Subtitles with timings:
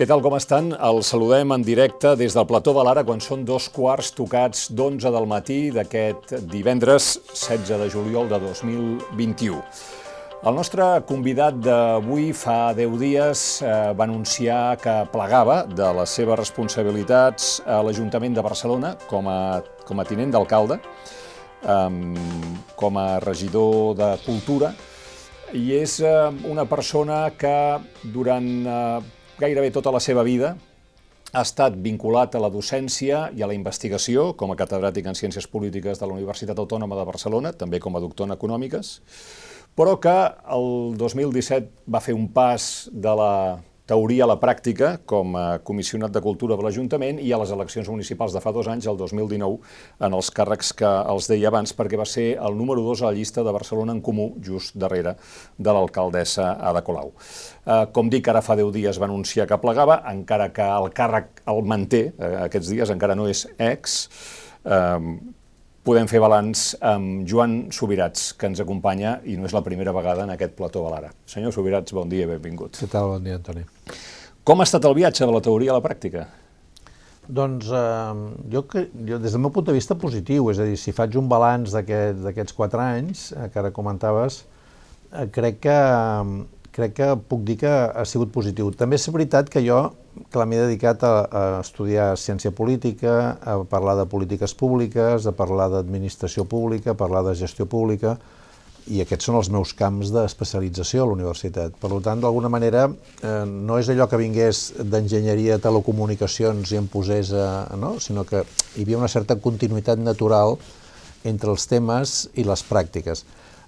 [0.00, 0.70] Què tal, com estan?
[0.80, 5.10] El saludem en directe des del plató de l'Ara quan són dos quarts tocats d'11
[5.12, 9.58] del matí d'aquest divendres 16 de juliol de 2021.
[10.40, 16.40] El nostre convidat d'avui fa 10 dies eh, va anunciar que plegava de les seves
[16.40, 22.16] responsabilitats a l'Ajuntament de Barcelona com a, com a tinent d'alcalde, eh,
[22.80, 24.72] com a regidor de Cultura,
[25.56, 27.54] i és eh, una persona que
[28.14, 29.00] durant eh,
[29.40, 30.54] gairebé tota la seva vida
[31.30, 35.46] ha estat vinculat a la docència i a la investigació com a catedràtic en Ciències
[35.50, 38.96] Polítiques de la Universitat Autònoma de Barcelona, també com a doctor en Econòmiques,
[39.78, 40.16] però que
[40.50, 43.32] el 2017 va fer un pas de la
[43.90, 47.88] teoria a la pràctica com a comissionat de Cultura de l'Ajuntament i a les eleccions
[47.90, 49.58] municipals de fa dos anys, el 2019,
[50.06, 53.16] en els càrrecs que els deia abans, perquè va ser el número 2 a la
[53.16, 55.16] llista de Barcelona en Comú, just darrere
[55.58, 57.10] de l'alcaldessa Ada Colau.
[57.66, 61.42] Eh, com dic, ara fa 10 dies va anunciar que plegava, encara que el càrrec
[61.50, 64.00] el manté eh, aquests dies, encara no és ex,
[64.64, 65.10] eh,
[65.86, 70.26] podem fer balanç amb Joan Subirats, que ens acompanya i no és la primera vegada
[70.26, 71.12] en aquest plató de l'Ara.
[71.30, 72.76] Senyor Subirats, bon dia i benvingut.
[72.80, 73.14] Què tal?
[73.14, 73.64] Bon dia, Antoni.
[74.44, 76.26] Com ha estat el viatge de la teoria a la pràctica?
[77.30, 80.50] Doncs eh, jo, jo, des del meu punt de vista, positiu.
[80.52, 84.42] És a dir, si faig un balanç d'aquests aquest, quatre anys, eh, que ara comentaves,
[85.12, 85.78] eh, crec que,
[86.74, 88.70] crec que puc dir que ha sigut positiu.
[88.76, 89.80] També és veritat que jo
[90.30, 95.70] que m'he dedicat a, a estudiar ciència política, a parlar de polítiques públiques, a parlar
[95.72, 98.16] d'administració pública, a parlar de gestió pública,
[98.90, 101.76] i aquests són els meus camps d'especialització a la universitat.
[101.78, 102.86] Per tant, d'alguna manera,
[103.22, 107.68] eh, no és allò que vingués d'enginyeria de telecomunicacions i em posés a...
[107.78, 107.98] No?
[108.00, 108.42] sinó que
[108.76, 110.56] hi havia una certa continuïtat natural
[111.24, 113.24] entre els temes i les pràctiques.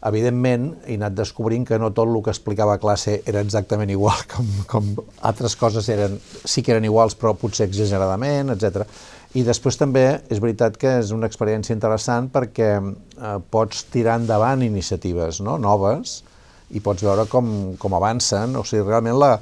[0.08, 4.24] Evidentment, he anat descobrint que no tot el que explicava a classe era exactament igual,
[4.32, 4.88] com, com
[5.22, 8.82] altres coses eren, sí que eren iguals, però potser exageradament, etc.
[9.38, 14.64] I després també és veritat que és una experiència interessant perquè eh, pots tirar endavant
[14.66, 15.54] iniciatives no?
[15.56, 16.18] noves
[16.74, 19.36] i pots veure com, com avancen, o sigui, realment la,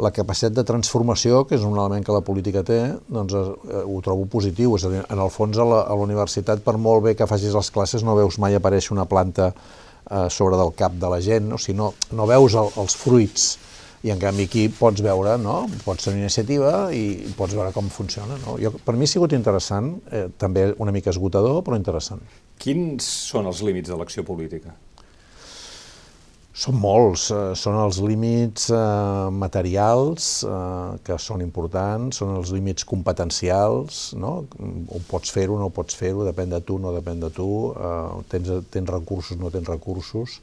[0.00, 4.00] la capacitat de transformació, que és un element que la política té, doncs eh, ho
[4.04, 4.74] trobo positiu.
[4.74, 7.28] És a dir, en el fons a la, a la universitat, per molt bé que
[7.30, 9.52] facis les classes, no veus mai aparèixer una planta
[10.10, 11.58] eh, sobre del cap de la gent, no?
[11.58, 13.50] si no, no veus el, els fruits,
[14.00, 15.66] i en canvi aquí pots veure, no?
[15.84, 18.38] pots tenir iniciativa i pots veure com funciona.
[18.46, 18.56] No?
[18.60, 22.22] Jo, per mi ha sigut interessant, eh, també una mica esgotador, però interessant.
[22.60, 24.72] Quins són els límits de l'acció política?
[26.50, 28.78] Són molts, eh, són els límits eh,
[29.30, 34.32] materials eh, que són importants, són els límits competencials, no?
[34.90, 38.50] o pots fer-ho, no pots fer-ho, depèn de tu, no depèn de tu, eh, tens,
[38.74, 40.40] tens recursos, no tens recursos.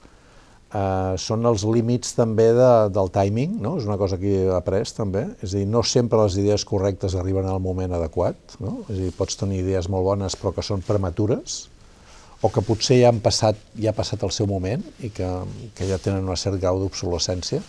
[0.68, 3.76] Eh, són els límits també de, del timing, no?
[3.82, 7.20] és una cosa que he après també, és a dir, no sempre les idees correctes
[7.20, 8.80] arriben al moment adequat, no?
[8.88, 11.66] és a dir, pots tenir idees molt bones però que són prematures,
[12.42, 15.30] o que potser ja han passat, ja ha passat el seu moment i que,
[15.78, 17.64] que ja tenen un cert grau d'obsolescència.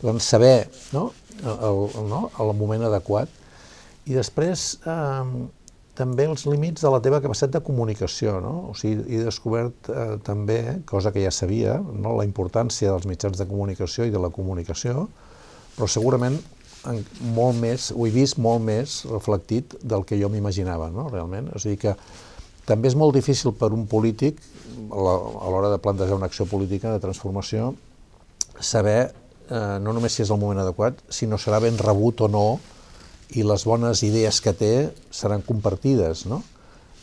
[0.00, 1.10] Doncs saber no?
[1.44, 2.26] El, no?
[2.40, 3.32] el moment adequat
[4.06, 5.46] i després eh,
[5.96, 8.38] també els límits de la teva capacitat de comunicació.
[8.44, 8.54] No?
[8.70, 12.16] O sigui, he descobert eh, també, cosa que ja sabia, no?
[12.18, 15.08] la importància dels mitjans de comunicació i de la comunicació,
[15.76, 16.38] però segurament
[16.86, 17.02] en,
[17.34, 21.08] molt més, ho he vist molt més reflectit del que jo m'imaginava, no?
[21.12, 21.50] realment.
[21.56, 21.96] O sigui que
[22.66, 24.40] també és molt difícil per un polític,
[24.90, 27.72] a l'hora de plantejar una acció política de transformació,
[28.60, 29.12] saber
[29.50, 32.46] eh, no només si és el moment adequat, sinó serà ben rebut o no
[33.34, 34.72] i les bones idees que té
[35.10, 36.42] seran compartides, no?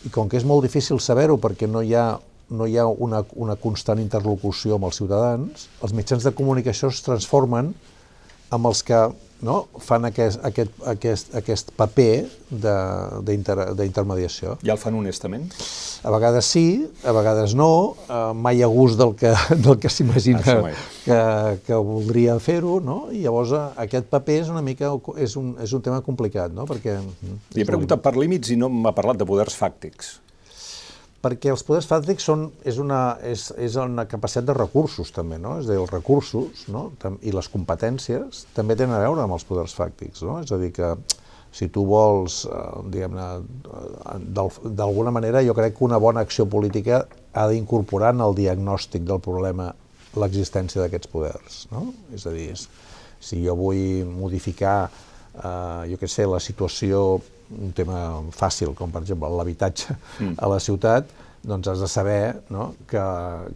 [0.03, 2.07] I com que és molt difícil saber-ho perquè no hi ha,
[2.51, 7.03] no hi ha una, una constant interlocució amb els ciutadans, els mitjans de comunicació es
[7.05, 7.71] transformen
[8.53, 8.99] amb els que
[9.43, 12.23] no, fan aquest, aquest, aquest, aquest paper
[12.53, 14.57] d'intermediació.
[14.63, 15.51] I el fan honestament?
[16.03, 16.65] A vegades sí,
[17.03, 17.69] a vegades no,
[18.07, 19.33] eh, mai a gust del que,
[19.65, 21.19] del que s'imagina que,
[21.67, 22.99] que voldria fer-ho, no?
[23.11, 26.67] i llavors eh, aquest paper és una mica, és un, és un tema complicat, no?
[26.69, 26.99] perquè...
[27.53, 30.17] Li he preguntat per límits i no m'ha parlat de poders fàctics
[31.23, 35.55] perquè els poders fàctics són, és, una, és, és una capacitat de recursos també, no?
[35.61, 36.89] És a dir, els recursos no?
[37.23, 40.41] i les competències també tenen a veure amb els poders fàctics, no?
[40.43, 40.91] És a dir, que
[41.53, 44.17] si tu vols, eh, diguem-ne, eh,
[44.81, 49.21] d'alguna manera jo crec que una bona acció política ha d'incorporar en el diagnòstic del
[49.23, 49.69] problema
[50.19, 51.87] l'existència d'aquests poders, no?
[52.13, 52.51] És a dir,
[53.23, 57.21] si jo vull modificar, eh, jo què sé, la situació
[57.53, 57.99] un tema
[58.35, 60.33] fàcil, com per exemple l'habitatge mm.
[60.37, 61.09] a la ciutat,
[61.43, 62.19] doncs has de saber
[62.55, 62.73] no?
[62.87, 63.03] que,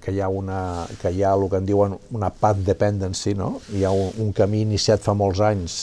[0.04, 3.58] que, hi ha una, que hi ha el que en diuen una path dependency, no?
[3.74, 5.78] hi ha un, un camí iniciat fa molts anys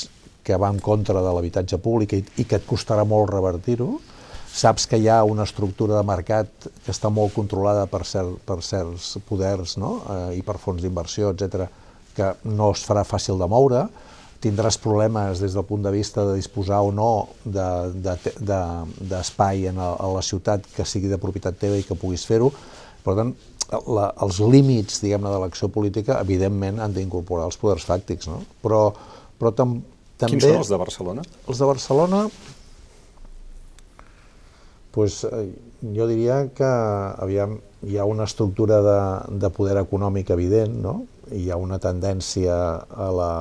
[0.45, 3.95] que va en contra de l'habitatge públic i, i que et costarà molt revertir-ho,
[4.55, 8.61] saps que hi ha una estructura de mercat que està molt controlada per, cert, per
[8.63, 9.97] certs poders no?
[10.05, 11.65] eh, i per fons d'inversió, etc
[12.15, 13.85] que no es farà fàcil de moure,
[14.45, 17.11] tindràs problemes des del punt de vista de disposar o no
[17.45, 18.15] d'espai de,
[18.45, 18.53] de,
[19.65, 22.53] de, en a, a la ciutat que sigui de propietat teva i que puguis fer-ho.
[23.05, 23.35] Per tant,
[23.73, 28.43] la, els límits diguem-ne de l'acció política evidentment han d'incorporar els poders fàctics, no?
[28.63, 28.89] però,
[29.41, 29.79] però tam,
[30.21, 30.37] també...
[30.37, 31.25] Quins són els de Barcelona?
[31.49, 32.21] Els de Barcelona,
[34.95, 35.47] pues, eh,
[35.97, 36.69] jo diria que
[37.27, 39.01] aviam, hi ha una estructura de,
[39.41, 41.01] de poder econòmic evident, no?
[41.33, 42.55] hi ha una tendència
[42.85, 43.33] a la,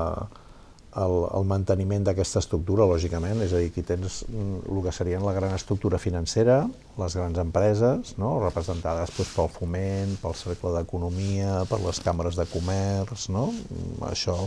[0.99, 5.25] al, al manteniment d'aquesta estructura, lògicament, és a dir, aquí tens mm, el que serien
[5.25, 6.61] la gran estructura financera,
[6.99, 8.35] les grans empreses, no?
[8.43, 13.47] representades doncs, pel foment, pel cercle d'economia, per les càmeres de comerç, no?
[13.53, 14.37] Mm, això,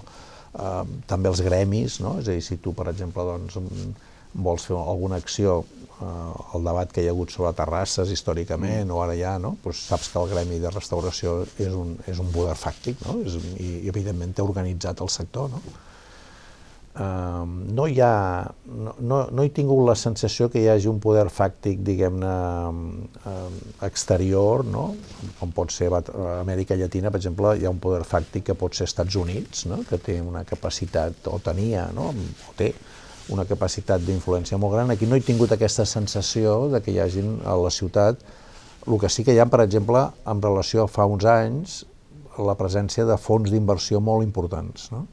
[0.55, 2.19] eh, també els gremis, no?
[2.21, 4.13] és a dir, si tu, per exemple, doncs, mm,
[4.47, 5.65] vols fer alguna acció
[5.97, 8.95] eh, el debat que hi ha hagut sobre terrasses històricament, mm.
[8.95, 9.57] o ara ja, no?
[9.65, 13.19] pues saps que el gremi de restauració és un, és un poder fàctic, no?
[13.27, 15.51] és, i, i evidentment té organitzat el sector.
[15.51, 15.65] No?
[16.97, 21.27] No hi ha, no, no, no he tingut la sensació que hi hagi un poder
[21.29, 22.31] fàctic, diguem-ne,
[23.85, 24.87] exterior, no?
[25.37, 26.01] com pot ser a
[26.39, 29.83] Amèrica Llatina, per exemple, hi ha un poder fàctic que pot ser Estats Units, no?
[29.89, 32.15] que té una capacitat, o tenia, no?
[32.17, 32.71] o té,
[33.35, 34.95] una capacitat d'influència molt gran.
[34.95, 38.25] Aquí no he tingut aquesta sensació de que hi hagin a la ciutat,
[38.87, 41.83] el que sí que hi ha, per exemple, en relació a fa uns anys,
[42.39, 45.05] la presència de fons d'inversió molt importants, no?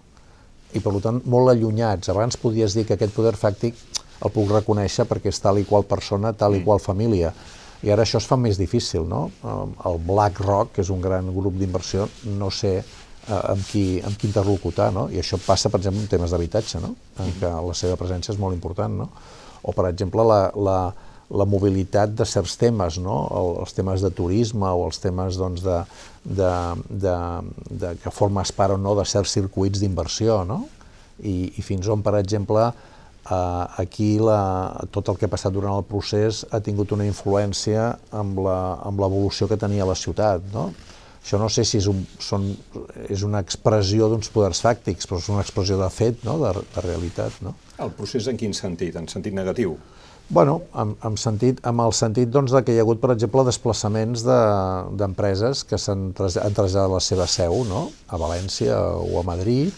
[0.74, 2.10] I per tant molt allunyats.
[2.14, 3.78] Abans podies dir que aquest poder fàctic
[4.24, 6.66] el puc reconèixer perquè és tal i qual persona, tal i mm.
[6.68, 7.34] qual família,
[7.84, 9.26] i ara això es fa més difícil, no?
[9.44, 12.08] El BlackRock, que és un gran grup d'inversió,
[12.40, 12.86] no sé eh,
[13.36, 15.10] amb, qui, amb qui interlocutar, no?
[15.12, 16.94] I això passa, per exemple, en temes d'habitatge, no?
[17.20, 19.10] En què la seva presència és molt important, no?
[19.64, 20.78] O, per exemple, la, la,
[21.34, 23.18] la mobilitat de certs temes, no?
[23.34, 25.80] El, els temes de turisme o els temes doncs, de,
[26.24, 26.54] de,
[26.90, 27.18] de,
[27.70, 30.64] de, que formes part o no de certs circuits d'inversió, no?
[31.20, 32.70] I, I fins on, per exemple,
[33.26, 34.40] eh, aquí la,
[34.94, 39.60] tot el que ha passat durant el procés ha tingut una influència amb l'evolució que
[39.60, 40.72] tenia la ciutat, no?
[41.24, 42.50] Això no sé si és, un, són,
[43.08, 46.36] és una expressió d'uns poders fàctics, però és una expressió de fet, no?
[46.42, 47.38] de, de realitat.
[47.46, 47.54] No?
[47.80, 48.98] El procés en quin sentit?
[49.00, 49.78] En sentit negatiu?
[50.34, 53.44] Bueno, en, en, sentit, en el sentit doncs, de que hi ha hagut, per exemple,
[53.46, 57.84] desplaçaments d'empreses de, que s'han traslladat la seva seu no?
[58.10, 59.70] a València o a Madrid,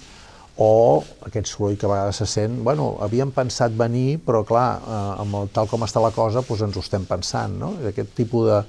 [0.56, 5.02] o aquest soroll que a vegades se sent, bueno, havíem pensat venir, però clar, eh,
[5.26, 7.74] amb el, tal com està la cosa, doncs ens ho estem pensant, no?
[7.92, 8.62] Aquest tipus de,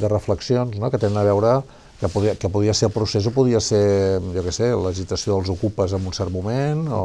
[0.00, 0.88] de reflexions no?
[0.88, 1.58] que tenen a veure
[2.00, 5.52] que podia, que podia ser el procés o podia ser, jo què sé, l'agitació dels
[5.52, 7.04] ocupes en un cert moment o,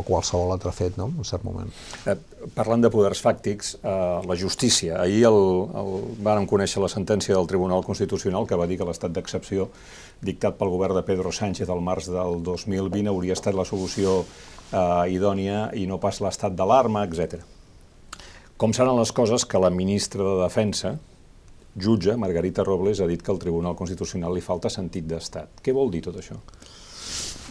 [0.00, 1.70] o qualsevol altre fet, no?, en un cert moment.
[2.08, 2.16] Eh,
[2.56, 5.00] parlant de poders fàctics, eh, la justícia.
[5.04, 5.40] Ahir el,
[5.82, 5.92] el,
[6.24, 9.68] vàrem conèixer la sentència del Tribunal Constitucional que va dir que l'estat d'excepció
[10.24, 14.20] dictat pel govern de Pedro Sánchez al març del 2020 hauria estat la solució
[14.72, 17.40] eh, idònia i no pas l'estat d'alarma, etc.
[18.60, 20.96] Com seran les coses que la ministra de Defensa,
[21.80, 25.62] jutge, Margarita Robles, ha dit que al Tribunal Constitucional li falta sentit d'estat.
[25.64, 26.36] Què vol dir tot això?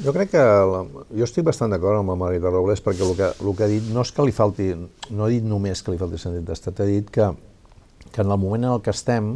[0.04, 0.42] Jo crec que...
[0.72, 3.72] La, jo estic bastant d'acord amb la Margarita Robles perquè el que, el que ha
[3.72, 4.72] dit no és que li falti...
[5.10, 7.32] No ha dit només que li falti sentit d'estat, ha dit que,
[8.10, 9.34] que en el moment en el que estem,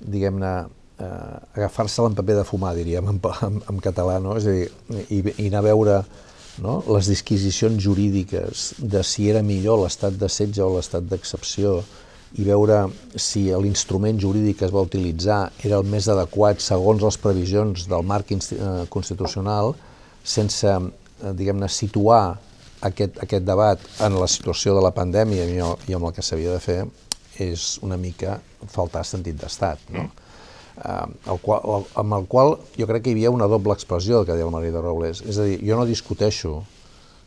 [0.00, 0.54] diguem-ne,
[1.00, 4.36] eh, agafar-se en paper de fumar, diríem, en, en, en català, no?
[4.40, 4.68] És a dir,
[5.08, 5.96] i, i anar a veure
[6.60, 6.80] no?
[6.92, 11.80] les disquisicions jurídiques de si era millor l'estat de setge o l'estat d'excepció,
[12.38, 12.84] i veure
[13.18, 18.06] si l'instrument jurídic que es va utilitzar era el més adequat segons les previsions del
[18.06, 18.38] marc eh,
[18.92, 19.74] constitucional,
[20.22, 22.38] sense, eh, diguem-ne, situar
[22.86, 25.58] aquest, aquest debat en la situació de la pandèmia i,
[25.90, 26.80] i amb el que s'havia de fer,
[27.40, 28.38] és una mica
[28.70, 30.06] faltar sentit d'estat, no?
[30.06, 30.26] Mm.
[30.80, 34.22] Uh, el qual, el, amb el qual jo crec que hi havia una doble expressió
[34.24, 35.20] que deia el Maria de Robles.
[35.28, 36.54] És a dir, jo no discuteixo,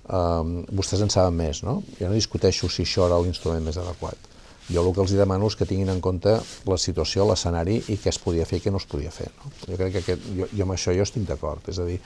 [0.07, 1.81] uh, vostès en saben més, no?
[1.99, 4.32] Jo no discuteixo si això era l'instrument més adequat
[4.69, 6.37] jo el que els demano és que tinguin en compte
[6.69, 9.29] la situació, l'escenari i què es podia fer i què no es podia fer.
[9.39, 9.51] No?
[9.67, 11.99] Jo crec que aquest, jo, jo amb això jo estic d'acord, és a dir,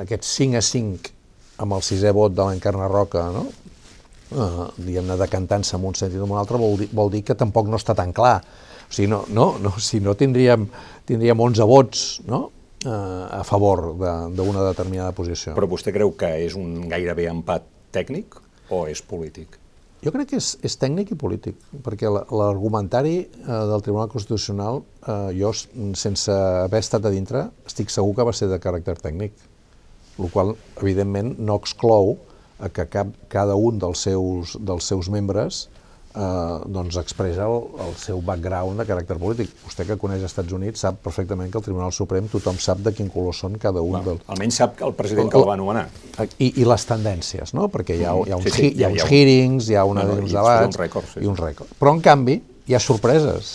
[0.00, 1.12] aquest 5 a 5
[1.60, 3.44] amb el sisè vot de l'Encarna Roca, no?
[4.30, 7.36] Uh, diguem-ne, decantant-se en un sentit o en un altre, vol dir, vol dir que
[7.36, 8.38] tampoc no està tan clar.
[8.86, 10.68] O sigui, no, no, no, si no tindríem,
[11.06, 12.44] tindríem 11 vots no?
[12.86, 15.56] uh, a favor d'una de, determinada posició.
[15.58, 18.38] Però vostè creu que és un gairebé empat tècnic
[18.70, 19.59] o és polític?
[20.00, 25.16] Jo crec que és, és tècnic i polític, perquè l'argumentari eh, del Tribunal Constitucional, eh,
[25.36, 29.36] jo, sense haver estat a dintre, estic segur que va ser de caràcter tècnic,
[30.16, 32.16] el qual, evidentment, no exclou
[32.72, 35.66] que cap, cada un dels seus, dels seus membres
[36.14, 39.52] eh, doncs expressa el, el seu background de caràcter polític.
[39.64, 42.94] Vostè que coneix els Estats Units sap perfectament que el Tribunal Suprem tothom sap de
[42.96, 44.24] quin color són cada un dels...
[44.30, 45.86] Almenys sap que el president que el va anomenar.
[46.38, 47.68] I, i les tendències, no?
[47.72, 50.06] Perquè hi ha, hi ha uns, sí, sí, hi ha uns hearings, hi ha una,
[50.06, 50.74] no, no, uns debats...
[50.74, 51.22] Un rècord, sí.
[51.24, 51.78] I uns rècords.
[51.78, 53.54] Però, en canvi, hi ha sorpreses,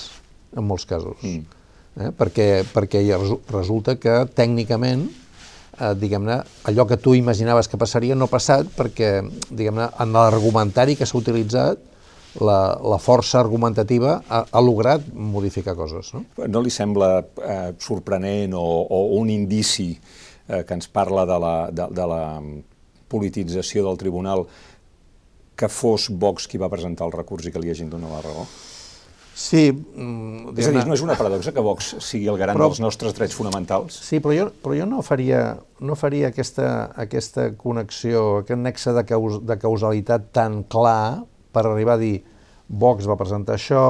[0.56, 1.20] en molts casos.
[1.24, 1.62] Mm.
[1.96, 2.10] Eh?
[2.16, 3.04] Perquè, perquè
[3.52, 5.06] resulta que, tècnicament,
[5.80, 9.20] eh, diguem-ne, allò que tu imaginaves que passaria no ha passat perquè,
[9.50, 11.80] diguem-ne, en l'argumentari que s'ha utilitzat
[12.42, 16.12] la, la força argumentativa ha, ha lograt modificar coses.
[16.16, 21.40] No, no li sembla eh, sorprenent o, o un indici eh, que ens parla de
[21.42, 22.22] la, de, de la
[23.12, 24.46] politització del tribunal
[25.56, 28.48] que fos Vox qui va presentar el recurs i que li hagin donat la raó?
[29.36, 29.68] Sí.
[29.72, 32.80] Mm, és a dir, no és una paradoxa que Vox sigui el garant però, dels
[32.84, 33.98] nostres drets fonamentals?
[34.08, 35.42] Sí, però jo, però jo no faria,
[35.84, 41.96] no faria aquesta, aquesta connexió, aquest nexe de, caus, de causalitat tan clar per arribar
[41.96, 42.20] a dir
[42.68, 43.82] Vox va presentar això,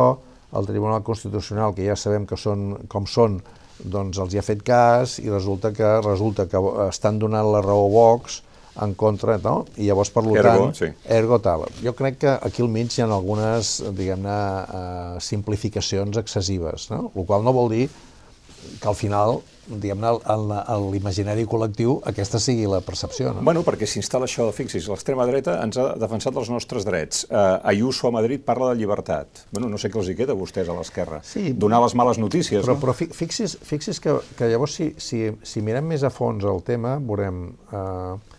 [0.55, 3.39] el Tribunal Constitucional, que ja sabem que són com són,
[3.83, 7.87] doncs els hi ha fet cas i resulta que resulta que estan donant la raó
[7.87, 8.41] a Vox
[8.83, 9.65] en contra, no?
[9.79, 10.89] I llavors, per ergo, tant, sí.
[11.17, 11.63] ergo tal.
[11.83, 17.09] Jo crec que aquí al mig hi ha algunes, diguem-ne, uh, simplificacions excessives, no?
[17.15, 22.81] El qual no vol dir que al final diguem-ne, a l'imaginari col·lectiu aquesta sigui la
[22.85, 23.31] percepció.
[23.33, 23.43] No?
[23.45, 27.25] Bueno, perquè s'instal·la això, fixis, l'extrema dreta ens ha defensat els nostres drets.
[27.29, 29.45] Uh, Ayuso a Madrid parla de llibertat.
[29.51, 31.21] Bueno, no sé què els hi queda a vostès a l'esquerra.
[31.25, 32.83] Sí, Donar les males notícies, però, no?
[32.83, 36.97] Però fixis, fixis que, que llavors si, si, si mirem més a fons el tema,
[37.01, 38.35] veurem uh,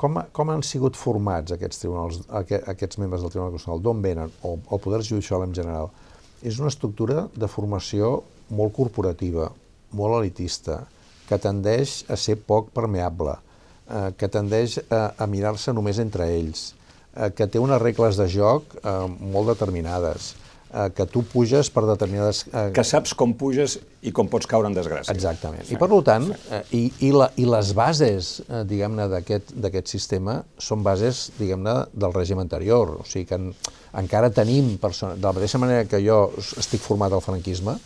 [0.00, 4.56] com, com han sigut formats aquests tribunals, aquests membres del Tribunal Constitucional, d'on venen, o
[4.56, 5.90] el Poder Judicial en general.
[6.40, 8.20] És una estructura de formació
[8.56, 9.50] molt corporativa,
[9.96, 10.82] molt elitista,
[11.30, 13.36] que tendeix a ser poc permeable,
[13.86, 16.72] eh, que tendeix a, a mirar-se només entre ells,
[17.14, 20.32] eh, que té unes regles de joc eh, molt determinades,
[20.72, 22.42] eh, que tu puges per determinades...
[22.50, 22.70] Eh...
[22.74, 25.14] Que saps com puges i com pots caure en desgràcia.
[25.14, 25.62] Exactament.
[25.68, 25.76] Sí.
[25.76, 30.82] I per tant, eh, i, i, la, i les bases, eh, diguem-ne, d'aquest sistema són
[30.86, 32.96] bases, diguem-ne, del règim anterior.
[33.02, 33.52] O sigui que en,
[34.02, 35.22] encara tenim persones...
[35.22, 36.24] De la mateixa manera que jo
[36.58, 37.78] estic format al franquisme,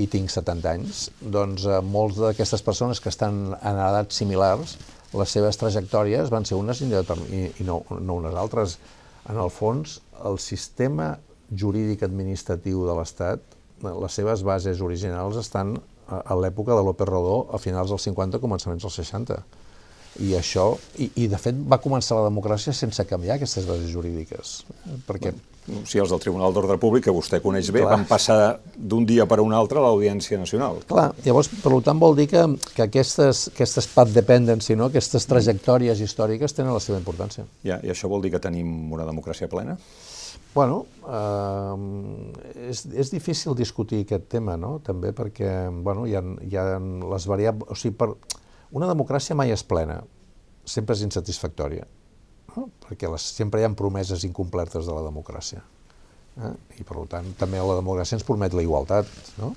[0.00, 4.76] i tinc 70 anys, doncs eh, molts d'aquestes persones que estan en edats similars,
[5.12, 8.78] les seves trajectòries van ser unes i, i no, no unes altres.
[9.28, 11.12] En el fons, el sistema
[11.52, 13.42] jurídic administratiu de l'Estat,
[13.82, 15.76] les seves bases originals estan
[16.08, 19.38] a l'època de López Rodó, a finals dels 50, començaments dels 60.
[20.24, 20.66] I això,
[21.00, 24.58] i, i de fet va començar la democràcia sense canviar aquestes bases jurídiques,
[25.08, 27.92] perquè o sigui, els del Tribunal d'Ordre Públic, que vostè coneix bé, Clar.
[27.94, 28.38] van passar
[28.74, 30.80] d'un dia per un altre a l'Audiència Nacional.
[30.88, 32.42] Clar, llavors, per tant, vol dir que,
[32.74, 34.90] que aquestes, aquestes path dependency, no?
[34.90, 37.46] aquestes trajectòries històriques tenen la seva importància.
[37.66, 39.78] Ja, I això vol dir que tenim una democràcia plena?
[40.52, 44.80] Bueno, eh, és, és difícil discutir aquest tema, no?
[44.84, 46.66] també perquè bueno, hi, ha, hi ha
[47.14, 47.70] les variables...
[47.70, 48.12] O sigui, per,
[48.72, 50.02] una democràcia mai és plena,
[50.66, 51.86] sempre és insatisfactòria
[52.56, 52.68] no?
[52.86, 55.62] perquè les, sempre hi ha promeses incomplertes de la democràcia.
[56.40, 56.54] Eh?
[56.80, 59.08] I per tant, també la democràcia ens promet la igualtat,
[59.40, 59.52] no?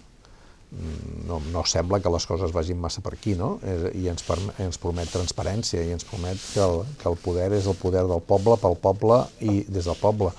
[0.75, 3.56] Mm, no, no sembla que les coses vagin massa per aquí, no?
[3.96, 4.25] I ens,
[4.60, 8.24] ens promet transparència i ens promet que el, que el poder és el poder del
[8.25, 10.34] poble, pel poble i des del poble.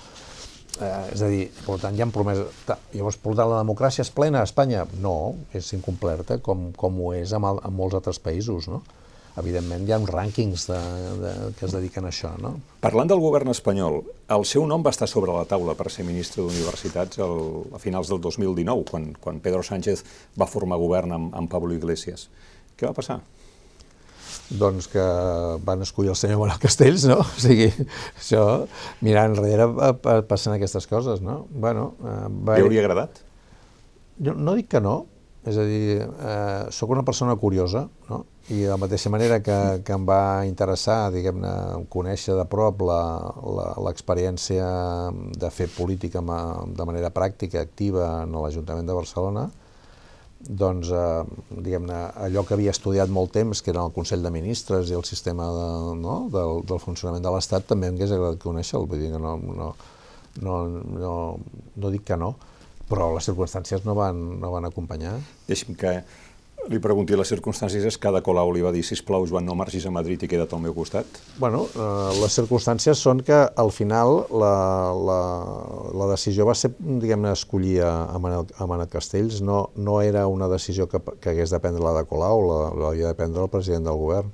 [0.77, 2.51] Eh, és a dir, per tant, hi ha promeses...
[2.93, 4.85] Llavors, per tant, la democràcia és plena a Espanya?
[5.01, 8.83] No, és incomplerta, com, com ho és en, en molts altres països, no?
[9.37, 10.79] Evidentment hi ha uns rànquings de,
[11.21, 12.33] de, que es dediquen a això.
[12.41, 12.55] No?
[12.83, 14.01] Parlant del govern espanyol,
[14.33, 18.21] el seu nom va estar sobre la taula per ser ministre d'Universitats a finals del
[18.23, 20.03] 2019, quan, quan Pedro Sánchez
[20.39, 22.29] va formar govern amb, amb Pablo Iglesias.
[22.77, 23.21] Què va passar?
[24.47, 25.03] doncs que
[25.67, 27.19] van escollir el senyor Manuel Castells, no?
[27.35, 27.67] O sigui,
[28.15, 28.43] això,
[29.03, 29.67] mirant enrere
[30.27, 31.41] passen aquestes coses, no?
[31.51, 32.17] Bueno, eh,
[32.47, 32.55] va...
[32.55, 33.21] Li hauria agradat?
[34.23, 35.01] Jo no dic que no,
[35.47, 38.25] és a dir, eh, sóc una persona curiosa, no?
[38.49, 41.51] i de la mateixa manera que, que em va interessar, diguem-ne,
[41.91, 42.83] conèixer de prop
[43.83, 44.67] l'experiència
[45.35, 49.47] de fer política de manera pràctica, activa en l'Ajuntament de Barcelona,
[50.39, 54.91] doncs, eh, diguem-ne, allò que havia estudiat molt temps, que era el Consell de Ministres
[54.91, 59.01] i el sistema de, no, del, del funcionament de l'Estat, també m'hagués agradat conèixer-lo, vull
[59.01, 59.71] dir que no, no,
[60.43, 60.59] no,
[60.99, 61.15] no,
[61.75, 62.35] no dic que no,
[62.89, 65.17] però les circumstàncies no van, no van acompanyar.
[65.49, 65.99] Deixi'm que
[66.67, 69.85] li pregunti les circumstàncies és que Ada Colau li va dir sisplau Joan no marxis
[69.87, 71.19] a Madrid i queda't al meu costat?
[71.39, 74.55] Bueno, eh, les circumstàncies són que al final la,
[75.09, 75.19] la,
[76.01, 80.49] la decisió va ser, diguem-ne, escollir a Manel, a Manel Castells, no, no era una
[80.51, 82.43] decisió que, que hagués de prendre l'Ada Colau,
[82.81, 84.33] l'havia de prendre el president del govern.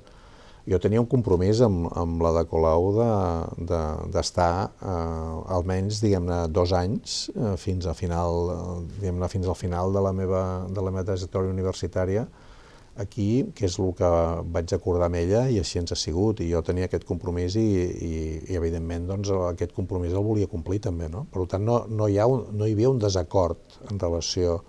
[0.64, 6.38] Jo tenia un compromís amb, amb la de Colau d'estar de, de, eh, almenys, diguem-ne,
[6.56, 10.40] dos anys eh, fins, a final, eh, diguem fins al final de la meva,
[10.72, 12.24] de la meva trajectòria universitària
[12.96, 14.08] aquí, que és el que
[14.54, 17.66] vaig acordar amb ella i així ens ha sigut, i jo tenia aquest compromís i,
[18.08, 18.14] i,
[18.48, 21.10] i evidentment doncs, aquest compromís el volia complir també.
[21.12, 21.26] No?
[21.34, 24.62] Per tant, no, no, hi ha un, no hi havia un desacord en relació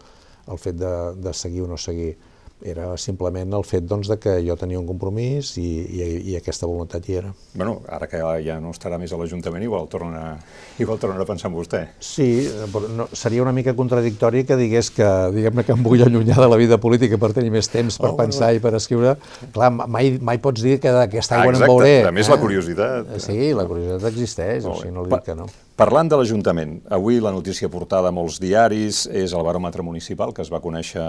[0.52, 2.18] al fet de, de seguir o no seguir
[2.64, 6.68] era simplement el fet doncs, de que jo tenia un compromís i, i, i aquesta
[6.70, 7.32] voluntat hi era.
[7.54, 10.38] Bueno, ara que ja no estarà més a l'Ajuntament, igual torna,
[10.80, 11.82] igual torna a pensar en vostè.
[12.00, 16.40] Sí, però no, seria una mica contradictori que digués que, diguem-ne, que em vull allunyar
[16.40, 18.62] de la vida política per tenir més temps per oh, pensar bueno.
[18.62, 19.18] i per escriure.
[19.56, 21.94] Clar, mai, mai pots dir que d'aquesta aigua ah, no en veuré.
[22.08, 22.34] A més, eh?
[22.34, 23.14] la curiositat.
[23.26, 25.50] Sí, la curiositat existeix, o sigui, no li dic que no.
[25.76, 30.40] Parlant de l'Ajuntament, avui la notícia portada a molts diaris és el baròmetre municipal que
[30.46, 31.04] es va conèixer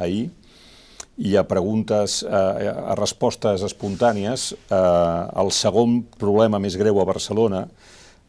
[0.00, 0.30] ahir,
[1.16, 2.40] i a preguntes, a,
[2.92, 7.62] a respostes espontànies, eh, el segon problema més greu a Barcelona,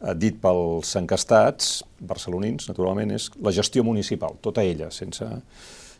[0.00, 5.28] eh, dit pels encastats, barcelonins, naturalment, és la gestió municipal, tota ella, sense,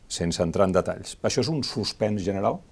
[0.09, 1.18] sense entrar en detalls.
[1.23, 2.62] Això és un suspens general?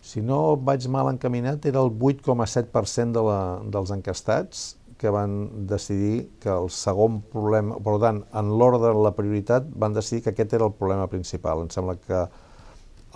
[0.00, 4.70] Si no vaig mal encaminat, era el 8,7% de la, dels encastats
[5.00, 10.24] que van decidir que el segon problema, per tant, en l'ordre la prioritat, van decidir
[10.24, 11.62] que aquest era el problema principal.
[11.64, 12.24] Em sembla que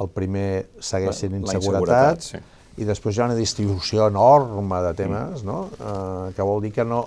[0.02, 0.48] el primer
[0.82, 2.40] segueix sent inseguretat, sí.
[2.80, 5.46] i després hi ha una distribució enorme de temes, mm.
[5.46, 5.58] no?
[5.78, 7.04] eh, que vol dir que no...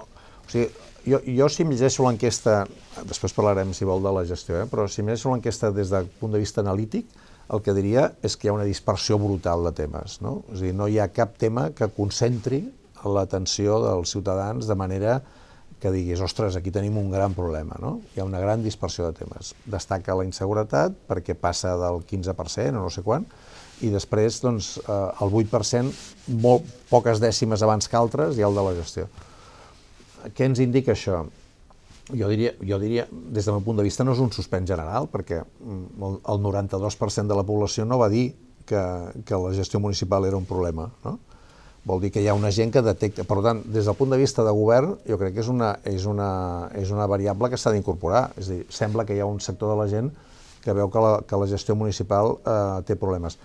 [0.47, 0.69] O sigui,
[1.07, 2.61] jo, jo si em llegeixo l'enquesta,
[3.07, 4.67] després parlarem si vol de la gestió, eh?
[4.71, 7.07] però si em llegeixo l'enquesta des del punt de vista analític,
[7.53, 10.19] el que diria és que hi ha una dispersió brutal de temes.
[10.23, 10.41] No?
[10.51, 12.65] És a dir, no hi ha cap tema que concentri
[13.07, 15.21] l'atenció dels ciutadans de manera
[15.81, 17.99] que diguis, ostres, aquí tenim un gran problema, no?
[18.15, 19.53] Hi ha una gran dispersió de temes.
[19.69, 23.27] Destaca la inseguretat, perquè passa del 15% o no sé quan,
[23.85, 25.91] i després, doncs, eh, el 8%,
[26.41, 29.05] molt poques dècimes abans que altres, i el de la gestió.
[30.33, 31.21] Què ens indica això?
[32.07, 35.09] Jo diria, jo diria, des del meu punt de vista, no és un suspens general,
[35.11, 38.31] perquè mm, el, el 92% de la població no va dir
[38.65, 38.81] que,
[39.27, 41.19] que la gestió municipal era un problema, no?
[41.87, 43.23] Vol dir que hi ha una gent que detecta...
[43.27, 46.07] Per tant, des del punt de vista de govern, jo crec que és una, és
[46.09, 46.31] una,
[46.75, 48.25] és una variable que s'ha d'incorporar.
[48.35, 50.11] És a dir, sembla que hi ha un sector de la gent
[50.65, 53.39] que veu que la, que la gestió municipal eh, té problemes.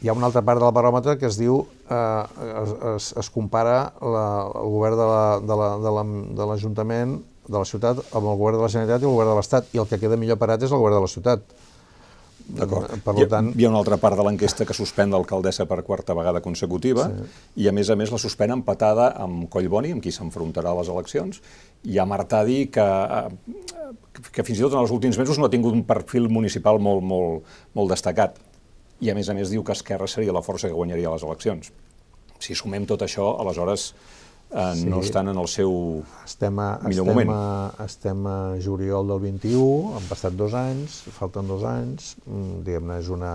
[0.00, 1.60] Hi ha una altra part del baròmetre que es diu,
[1.92, 2.48] eh,
[2.94, 4.26] es, es compara la,
[4.62, 9.04] el govern de l'Ajuntament, la, de, de la ciutat, amb el govern de la Generalitat
[9.04, 11.04] i el govern de l'Estat, i el que queda millor parat és el govern de
[11.04, 11.44] la ciutat
[12.46, 12.92] D'acord.
[13.02, 13.48] Per hi, tant...
[13.58, 17.26] Hi ha una altra part de l'enquesta que suspèn l'alcaldessa per quarta vegada consecutiva sí.
[17.64, 20.90] i, a més a més, la suspèn empatada amb Collboni, amb qui s'enfrontarà a les
[20.92, 21.40] eleccions,
[21.90, 25.52] i amb Artadi, que, eh, que fins i tot en els últims mesos no ha
[25.52, 28.38] tingut un perfil municipal molt, molt, molt destacat.
[29.02, 31.72] I, a més a més, diu que Esquerra seria la força que guanyaria les eleccions.
[32.38, 34.15] Si sumem tot això, aleshores eh,
[34.50, 34.86] sí.
[34.86, 35.72] no estan en el seu
[36.24, 37.32] estem a, millor estem moment.
[37.34, 43.00] A, estem a juliol del 21, han passat dos anys, falten dos anys, mm, diguem-ne,
[43.02, 43.32] és una,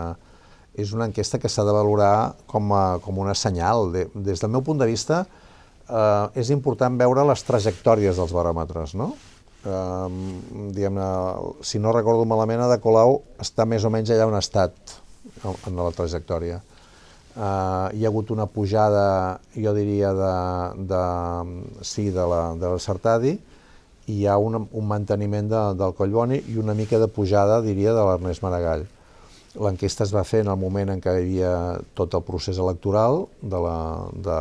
[0.73, 3.91] és una enquesta que s'ha de valorar com, a, com una senyal.
[3.93, 5.25] De, des del meu punt de vista,
[5.87, 9.11] eh, és important veure les trajectòries dels baròmetres, no?
[9.61, 10.09] Eh,
[10.73, 11.11] diguem-ne,
[11.61, 14.99] si no recordo malament, de Colau està més o menys allà on ha estat
[15.45, 16.61] en la trajectòria
[17.35, 20.33] eh, hi ha hagut una pujada, jo diria, de,
[20.91, 21.03] de,
[21.85, 23.35] sí, de la, de la Sartadi,
[24.07, 27.93] i hi ha un, un manteniment de, del Collboni i una mica de pujada, diria,
[27.95, 28.85] de l'Ernest Maragall.
[29.61, 31.55] L'enquesta es va fer en el moment en què hi havia
[31.97, 33.77] tot el procés electoral de, la,
[34.27, 34.37] de,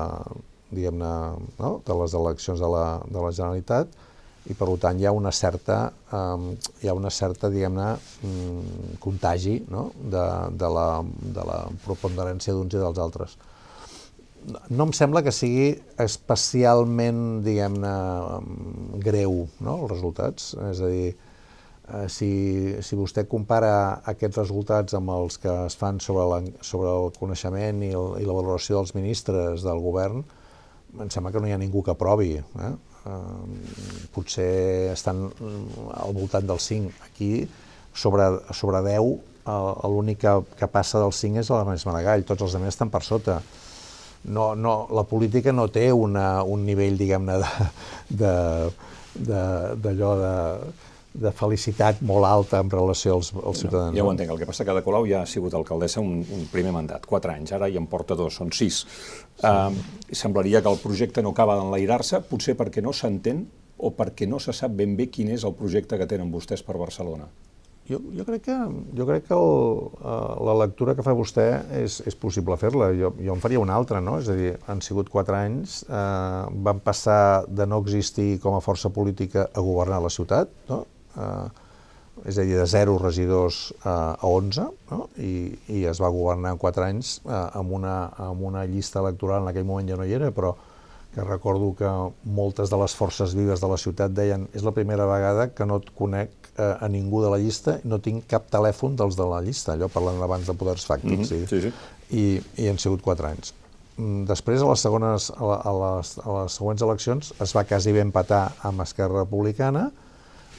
[0.71, 1.15] diguem-ne,
[1.59, 1.73] no?
[1.87, 3.99] de les eleccions de la, de la Generalitat,
[4.51, 5.79] i per tant hi ha una certa,
[6.11, 7.91] eh, hi ha una certa diguem-ne,
[8.27, 9.91] mm, contagi no?
[9.95, 10.27] de,
[10.59, 10.89] de, la,
[11.39, 13.39] de la preponderància d'uns i dels altres.
[14.73, 17.97] No em sembla que sigui especialment, diguem-ne,
[19.05, 20.55] greu, no?, els resultats.
[20.71, 22.31] És a dir, eh, si,
[22.83, 27.85] si vostè compara aquests resultats amb els que es fan sobre, la, sobre el coneixement
[27.85, 30.25] i, el, i la valoració dels ministres del govern,
[30.99, 32.33] em sembla que no hi ha ningú que aprovi.
[32.41, 32.73] Eh?
[33.07, 36.93] Eh, potser estan al voltant del 5.
[37.09, 37.49] Aquí,
[37.95, 39.19] sobre, sobre 10,
[39.91, 43.41] l'únic que, que passa del 5 és l'Ernest Maragall, tots els altres estan per sota.
[44.31, 47.39] No, no, la política no té una, un nivell, diguem-ne,
[48.21, 48.35] de,
[49.15, 49.43] de,
[49.81, 50.35] d'allò de,
[51.13, 53.91] de felicitat molt alta en relació als, als ciutadans.
[53.91, 56.21] No, ja ho entenc, el que passa que de Colau ja ha sigut alcaldessa un,
[56.23, 58.85] un primer mandat, quatre anys, ara ja en porta dos, són sis.
[58.85, 59.51] Sí.
[59.51, 59.75] Uh,
[60.15, 63.47] semblaria que el projecte no acaba d'enlairar-se, potser perquè no s'entén
[63.81, 66.79] o perquè no se sap ben bé quin és el projecte que tenen vostès per
[66.79, 67.27] Barcelona.
[67.91, 68.57] Jo, jo crec que,
[68.95, 71.47] jo crec que el, uh, la lectura que fa vostè
[71.81, 72.93] és, és possible fer-la.
[72.95, 74.21] Jo, jo en faria una altra, no?
[74.23, 78.63] És a dir, han sigut quatre anys, uh, van passar de no existir com a
[78.63, 80.85] força política a governar la ciutat, no?
[81.17, 81.49] Eh,
[82.29, 85.07] és a dir, de 0 regidors eh, a 11, no?
[85.17, 87.95] I, i es va governar en 4 anys eh, amb, una,
[88.31, 90.55] amb una llista electoral, en aquell moment ja no hi era, però
[91.15, 91.89] que recordo que
[92.23, 95.81] moltes de les forces vives de la ciutat deien és la primera vegada que no
[95.81, 99.41] et conec eh, a ningú de la llista, no tinc cap telèfon dels de la
[99.43, 101.73] llista, allò parlant abans de poders fàctics, mm -hmm, sí, sí.
[102.11, 103.55] I, i han sigut 4 anys.
[103.97, 107.65] Mm, després, a les, segones, a, la, a, les, a les següents eleccions, es va
[107.65, 109.91] quasi ben empatar amb Esquerra Republicana,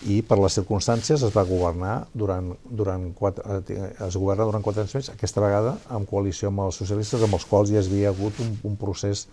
[0.09, 4.85] i per les circumstàncies es va governar durant, durant quatre, eh, es governa durant quatre
[4.85, 8.39] anys més, aquesta vegada en coalició amb els socialistes, amb els quals hi havia hagut
[8.41, 9.27] un, un procés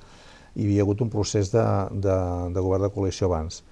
[0.58, 2.16] hi havia hagut un procés de, de,
[2.54, 3.62] de govern de coalició abans.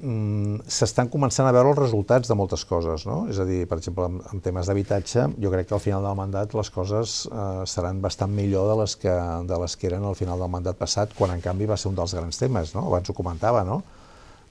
[0.00, 3.22] Mm, S'estan començant a veure els resultats de moltes coses, no?
[3.32, 6.16] És a dir, per exemple, en, en temes d'habitatge, jo crec que al final del
[6.16, 9.16] mandat les coses eh, seran bastant millor de les, que,
[9.48, 11.98] de les que eren al final del mandat passat, quan en canvi va ser un
[12.00, 12.86] dels grans temes, no?
[12.88, 13.82] Abans ho comentava, no?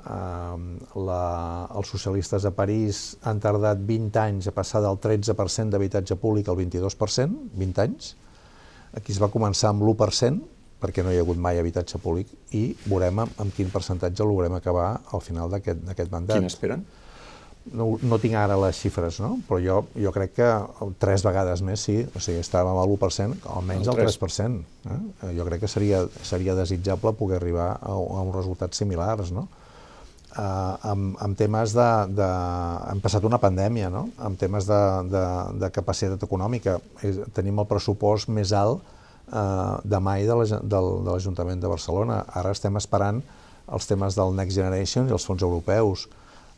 [0.05, 1.23] La,
[1.75, 6.57] els socialistes a París han tardat 20 anys a passar del 13% d'habitatge públic al
[6.57, 8.13] 22%, 20 anys.
[8.95, 10.39] Aquí es va començar amb l'1%,
[10.79, 14.31] perquè no hi ha hagut mai habitatge públic, i veurem amb, amb quin percentatge el
[14.31, 16.39] veurem acabar al final d'aquest mandat.
[16.39, 16.87] Quin esperen?
[17.75, 19.35] No, no tinc ara les xifres, no?
[19.45, 20.47] però jo, jo crec que
[20.97, 24.63] tres vegades més sí, o sigui, estàvem a l'1%, almenys el 3%.
[24.95, 24.99] Eh?
[25.37, 29.49] Jo crec que seria, seria desitjable poder arribar a, a uns resultats similars, no?
[30.37, 31.89] Eh, amb, amb temes de,
[32.19, 32.29] de...
[32.91, 34.07] Hem passat una pandèmia, no?
[34.17, 35.25] Amb temes de, de,
[35.63, 36.77] de capacitat econòmica.
[37.05, 42.23] És, tenim el pressupost més alt eh, de mai de l'Ajuntament de Barcelona.
[42.41, 43.21] Ara estem esperant
[43.69, 46.07] els temes del Next Generation i els fons europeus.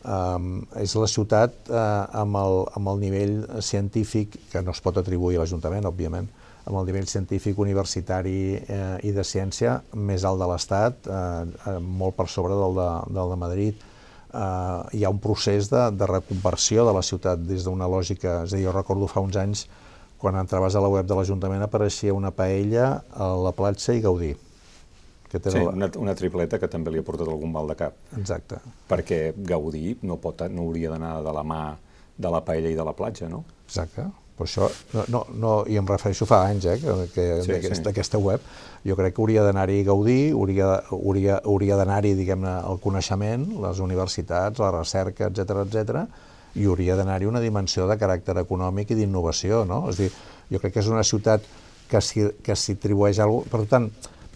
[0.01, 4.97] Um, és la ciutat uh, amb, el, amb el nivell científic, que no es pot
[4.97, 6.29] atribuir a l'Ajuntament, òbviament,
[6.71, 11.21] amb el nivell científic, universitari eh, i de ciència més alt de l'Estat, eh,
[11.67, 13.87] eh, molt per sobre del de, del de Madrid.
[14.31, 18.55] Eh, hi ha un procés de, de reconversió de la ciutat des d'una lògica, és
[18.55, 19.65] a dir, jo recordo fa uns anys,
[20.21, 24.31] quan entraves a la web de l'Ajuntament apareixia una paella a la platja i Gaudí.
[25.31, 25.71] Que sí, la...
[25.71, 27.95] una, una tripleta que també li ha portat algun mal de cap.
[28.19, 28.59] Exacte.
[28.89, 31.61] Perquè Gaudí no, pot, no hauria d'anar de la mà
[32.21, 33.43] de la paella i de la platja, no?
[33.65, 34.05] Exacte.
[34.41, 38.17] Però això, no, no, no, i em refereixo fa anys, eh, que, que sí, d'aquesta
[38.17, 38.23] sí.
[38.23, 38.49] web,
[38.87, 43.81] jo crec que hauria d'anar-hi a gaudir, hauria, hauria, hauria d'anar-hi, diguem-ne, el coneixement, les
[43.85, 46.05] universitats, la recerca, etc etc
[46.55, 49.85] i hauria d'anar-hi una dimensió de caràcter econòmic i d'innovació, no?
[49.91, 50.09] És dir,
[50.51, 51.45] jo crec que és una ciutat
[51.91, 53.53] que s'hi que atribueix alguna cosa.
[53.55, 53.87] Per tant,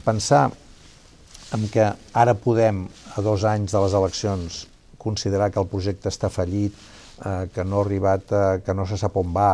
[0.06, 0.46] pensar
[1.56, 4.62] en que ara podem, a dos anys de les eleccions,
[4.98, 6.76] considerar que el projecte està fallit,
[7.20, 9.52] eh, que no ha arribat, eh, que no se sap on va,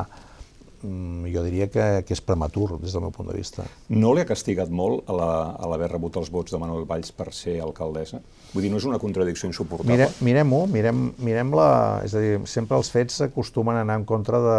[0.81, 3.65] jo diria que, que és prematur des del meu punt de vista.
[3.93, 7.29] No li ha castigat molt a l'haver la, rebut els vots de Manuel Valls per
[7.35, 8.21] ser alcaldessa?
[8.51, 9.93] Vull dir, no és una contradicció insuportable?
[9.93, 11.69] Mire, Mirem-ho, mirem, mirem la...
[12.05, 14.57] És a dir, sempre els fets acostumen a anar en contra de,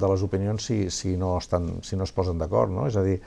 [0.00, 2.88] de les opinions si, si, no estan, si no es posen d'acord, no?
[2.88, 3.18] És a dir,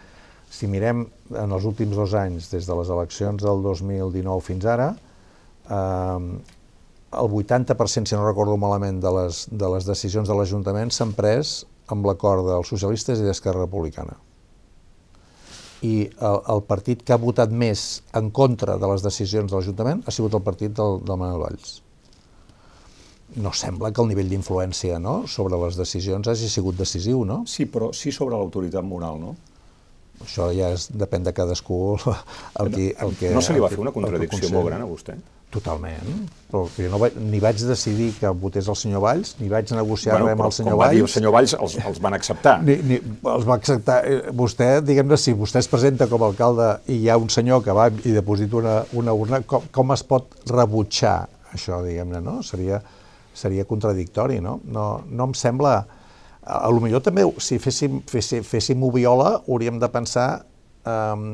[0.51, 4.89] si mirem en els últims dos anys, des de les eleccions del 2019 fins ara,
[5.69, 6.31] eh,
[7.11, 11.61] el 80%, si no recordo malament, de les, de les decisions de l'Ajuntament s'han pres
[11.91, 14.17] amb l'acord dels socialistes i d'Esquerra Republicana.
[15.81, 20.03] I el, el partit que ha votat més en contra de les decisions de l'Ajuntament
[20.05, 21.79] ha sigut el partit del, del Manuel Valls.
[23.41, 27.41] No sembla que el nivell d'influència no, sobre les decisions hagi sigut decisiu, no?
[27.47, 29.35] Sí, però sí sobre l'autoritat moral, no?
[30.21, 31.79] Això ja és, depèn de cadascú
[32.61, 32.91] el que...
[33.01, 35.15] El que no se li va fer una contradicció molt gran a vostè?
[35.51, 39.67] Totalment, però jo no vaig, ni vaig decidir que votés el senyor Valls, ni vaig
[39.75, 40.95] negociar bueno, res amb el senyor Valls.
[40.95, 42.53] Dir el senyor Valls, els, els van acceptar.
[42.63, 42.99] Ni, ni,
[43.33, 43.97] els va acceptar.
[44.07, 47.65] Eh, vostè, diguem-ne, si vostè es presenta com a alcalde i hi ha un senyor
[47.65, 51.17] que va i deposita una, una urna, com, com es pot rebutjar
[51.51, 52.37] això, diguem-ne, no?
[52.47, 52.79] Seria,
[53.35, 54.61] seria contradictori, no?
[54.71, 55.81] No, no em sembla...
[56.41, 60.29] A, a lo millor també, si féssim, féssim, féssim moviola, hauríem de pensar
[60.87, 61.27] um,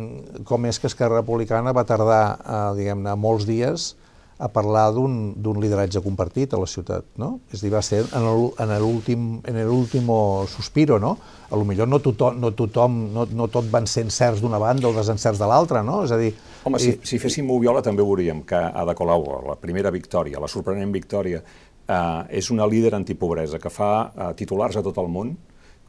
[0.43, 3.93] com és que Esquerra Republicana va tardar, uh, diguem-ne, molts dies
[4.37, 7.39] a parlar d'un lideratge compartit a la ciutat, no?
[7.49, 10.11] És a dir, va ser en l'últim
[10.51, 11.15] sospiro, no?
[11.49, 14.89] A lo millor no tothom, no, tothom no, no tot van ser encerts d'una banda
[14.89, 16.03] o desencerts de l'altra, no?
[16.05, 16.35] És a dir...
[16.69, 20.51] Home, si, si féssim Moviola també ho veuríem, que Ada Colau, la primera victòria, la
[20.51, 21.41] sorprenent victòria,
[21.87, 25.33] eh, és una líder antipobresa que fa eh, titulars a tot el món,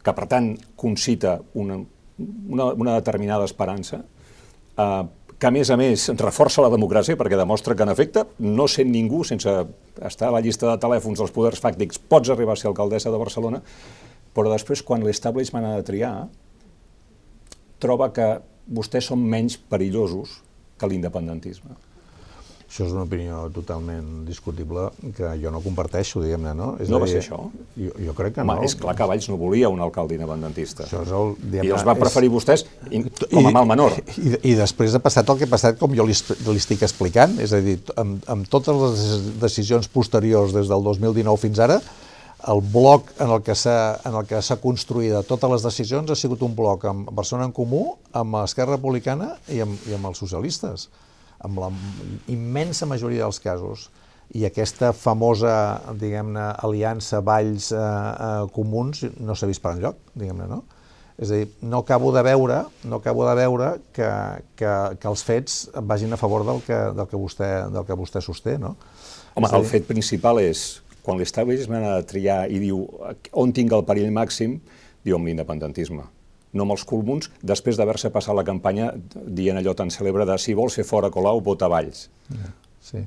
[0.01, 1.77] que per tant concita una,
[2.49, 4.01] una, una determinada esperança,
[4.79, 5.03] eh,
[5.38, 8.90] que a més a més reforça la democràcia perquè demostra que en efecte no sent
[8.90, 9.53] ningú sense
[10.03, 13.20] estar a la llista de telèfons dels poders fàctics pots arribar a ser alcaldessa de
[13.22, 13.62] Barcelona,
[14.35, 16.12] però després quan l'establishment ha de triar
[17.79, 18.29] troba que
[18.66, 20.40] vostès són menys perillosos
[20.79, 21.79] que l'independentisme.
[22.68, 26.66] Això és una opinió totalment discutible que jo no comparteixo, diguem-ne, no?
[26.85, 27.38] És no va dir, ser això?
[27.81, 28.66] Jo, jo crec que Home, no.
[28.68, 30.85] és clar que Valls no volia un alcalde independentista.
[30.85, 31.33] Això és el,
[31.64, 32.35] I els va preferir és...
[32.35, 32.66] vostès
[33.33, 33.96] com a mal menor.
[34.20, 37.38] I, I després ha passat el que ha passat com jo li, li estic explicant,
[37.40, 41.81] és a dir, amb, amb totes les decisions posteriors des del 2019 fins ara,
[42.52, 47.09] el bloc en el que s'ha construït totes les decisions ha sigut un bloc amb
[47.16, 50.90] Barcelona en Comú, amb Esquerra Republicana i amb, i amb els socialistes
[51.44, 51.70] amb la
[52.31, 53.88] immensa majoria dels casos.
[54.37, 55.53] I aquesta famosa,
[55.96, 60.64] diguem-ne, aliança Valls eh, eh, comuns no s'ha vist per enlloc, diguem-ne, no?
[61.18, 64.11] És a dir, no acabo de veure, no acabo de veure que,
[64.59, 65.57] que, que els fets
[65.88, 68.77] vagin a favor del que, del que, vostè, del que vostè sosté, no?
[69.35, 69.57] Home, dir...
[69.59, 72.85] el fet principal és, quan l'establishment ha de triar i diu
[73.33, 74.61] on tinc el perill màxim,
[75.07, 76.05] diu amb l'independentisme
[76.53, 80.57] no amb els comuns, després d'haver-se passat la campanya dient allò tan cèlebre de si
[80.57, 82.09] vols fer fora Colau, vota Valls.
[82.81, 83.05] Sí.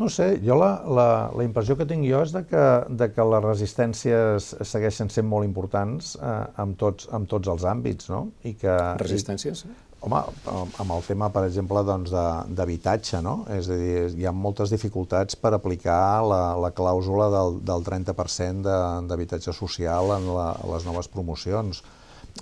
[0.00, 3.26] No sé, jo la, la, la impressió que tinc jo és de que, de que
[3.28, 8.30] les resistències segueixen sent molt importants eh, amb, tots, amb tots els àmbits, no?
[8.48, 9.66] I que, resistències?
[9.68, 12.12] I, home, amb el tema, per exemple, doncs,
[12.56, 13.42] d'habitatge, no?
[13.54, 18.78] És a dir, hi ha moltes dificultats per aplicar la, la clàusula del, del 30%
[19.10, 21.84] d'habitatge social en, la, les noves promocions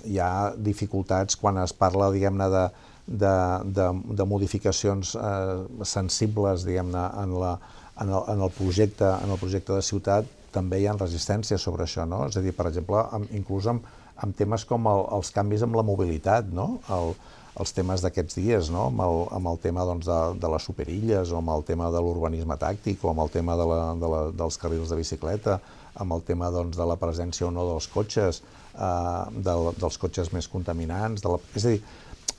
[0.05, 2.65] hi ha dificultats quan es parla, diguem-ne, de,
[3.07, 3.33] de,
[3.77, 7.55] de, de modificacions eh, sensibles, diguem-ne, en, la,
[7.99, 11.85] en, el, en, el projecte, en el projecte de ciutat, també hi ha resistències sobre
[11.87, 12.25] això, no?
[12.27, 13.85] És a dir, per exemple, amb, inclús amb,
[14.21, 16.73] amb temes com el, els canvis amb la mobilitat, no?
[16.91, 17.15] El,
[17.59, 18.85] els temes d'aquests dies, no?
[18.87, 21.99] amb, el, amb el tema doncs, de, de les superilles, o amb el tema de
[22.03, 25.59] l'urbanisme tàctic, o amb el tema de la, de la, dels carrils de bicicleta,
[25.99, 28.41] amb el tema doncs, de la presència o no dels cotxes,
[28.73, 31.23] eh, de, dels cotxes més contaminants.
[31.23, 31.81] De la, és a dir,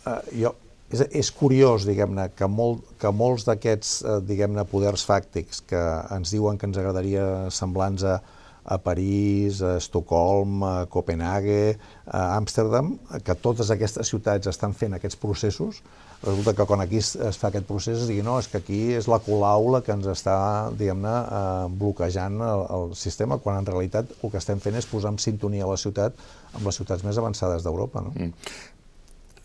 [0.06, 0.54] eh, jo,
[0.92, 5.82] és, és curiós, diguem-ne, que, molt, que molts d'aquests, eh, diguem-ne, poders fàctics que
[6.14, 8.18] ens diuen que ens agradaria semblants a,
[8.62, 15.18] a París, a Estocolm, a Copenhague, a Amsterdam, que totes aquestes ciutats estan fent aquests
[15.18, 15.82] processos,
[16.22, 18.80] resulta que quan aquí es, es fa aquest procés es digui no, és que aquí
[18.94, 20.36] és la Colau la que ens està,
[20.78, 25.14] diguem-ne, eh, bloquejant el, el sistema, quan en realitat el que estem fent és posar
[25.14, 26.18] en sintonia la ciutat
[26.52, 28.04] amb les ciutats més avançades d'Europa.
[28.06, 28.14] No?
[28.14, 28.32] Mm.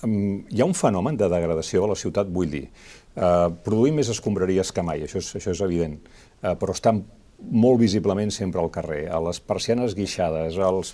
[0.06, 0.16] Um,
[0.54, 2.68] hi ha un fenomen de degradació a la ciutat, vull dir.
[3.18, 5.98] Uh, produïm més escombraries que mai, això és, això és evident,
[6.44, 7.02] uh, però estan
[7.38, 10.94] molt visiblement sempre al carrer, a les persianes guixades, als,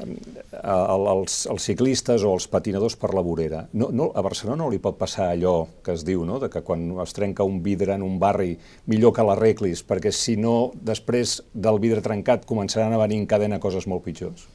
[0.00, 3.64] els, els ciclistes o els patinadors per la vorera.
[3.72, 6.38] No, no, a Barcelona no li pot passar allò que es diu, no?
[6.42, 8.54] de que quan es trenca un vidre en un barri
[8.90, 13.60] millor que l'arreglis, perquè si no, després del vidre trencat començaran a venir en cadena
[13.62, 14.48] coses molt pitjors.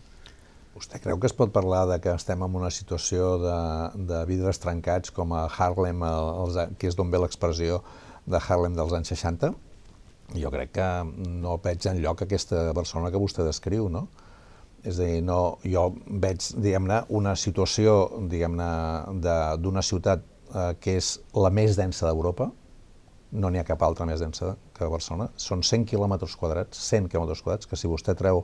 [0.76, 3.60] Vostè creu que es pot parlar de que estem en una situació de,
[4.10, 7.80] de vidres trencats com a Harlem, els, que és d'on ve l'expressió
[8.28, 9.54] de Harlem dels anys 60?
[10.36, 14.08] Jo crec que no veig en lloc aquesta Barcelona que vostè descriu, no?
[14.86, 15.88] És a dir, no, jo
[16.22, 17.96] veig, diguem-ne, una situació,
[18.30, 18.68] diguem-ne,
[19.62, 20.22] d'una ciutat
[20.54, 22.52] eh, que és la més densa d'Europa,
[23.36, 27.42] no n'hi ha cap altra més densa que Barcelona, són 100 quilòmetres quadrats, 100 quilòmetres
[27.42, 28.44] quadrats, que si vostè treu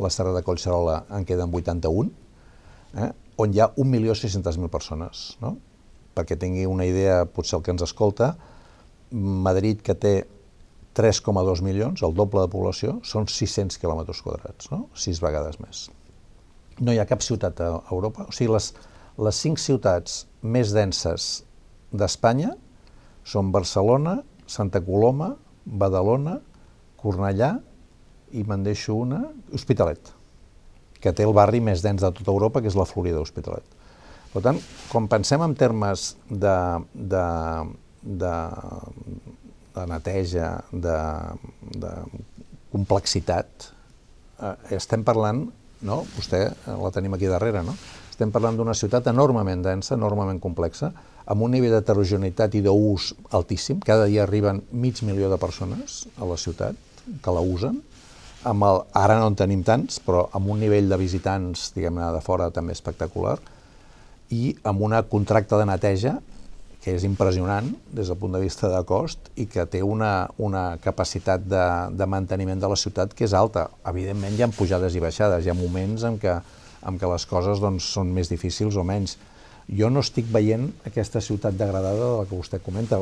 [0.00, 2.14] la serra de Collserola en queden 81,
[2.94, 5.56] eh, on hi ha 1.600.000 persones, no?
[6.14, 8.34] Perquè tingui una idea, potser el que ens escolta,
[9.10, 10.14] Madrid, que té
[11.00, 14.84] 3,2 milions, el doble de població, són 600 quilòmetres quadrats, no?
[14.92, 15.86] sis vegades més.
[16.80, 18.72] No hi ha cap ciutat a Europa, o sigui, les,
[19.20, 21.30] les cinc ciutats més denses
[21.92, 22.54] d'Espanya
[23.24, 25.34] són Barcelona, Santa Coloma,
[25.64, 26.38] Badalona,
[27.00, 27.54] Cornellà
[28.36, 29.22] i me'n deixo una,
[29.56, 30.12] Hospitalet,
[31.00, 33.78] que té el barri més dens de tota Europa, que és la Florida Hospitalet.
[34.30, 34.60] Per tant,
[34.92, 36.56] quan pensem en termes de,
[36.94, 37.24] de,
[38.22, 38.34] de
[39.80, 40.98] de neteja, de,
[41.80, 41.94] de
[42.72, 43.70] complexitat,
[44.40, 45.46] eh, estem parlant,
[45.86, 46.02] no?
[46.16, 47.76] vostè la tenim aquí darrere, no?
[48.10, 50.90] estem parlant d'una ciutat enormement densa, enormement complexa,
[51.30, 53.78] amb un nivell d'heterogeneïtat i d'ús altíssim.
[53.86, 56.76] Cada dia arriben mig milió de persones a la ciutat
[57.22, 57.78] que la usen.
[58.44, 62.20] Amb el, ara no en tenim tants, però amb un nivell de visitants, diguem-ne, de
[62.24, 63.38] fora també espectacular,
[64.30, 66.18] i amb una contracte de neteja
[66.80, 70.78] que és impressionant des del punt de vista de cost i que té una, una
[70.80, 73.66] capacitat de, de manteniment de la ciutat que és alta.
[73.90, 76.38] Evidentment hi ha pujades i baixades, hi ha moments en què,
[76.88, 79.18] en què les coses doncs, són més difícils o menys.
[79.68, 82.98] Jo no estic veient aquesta ciutat degradada de la que vostè comenta.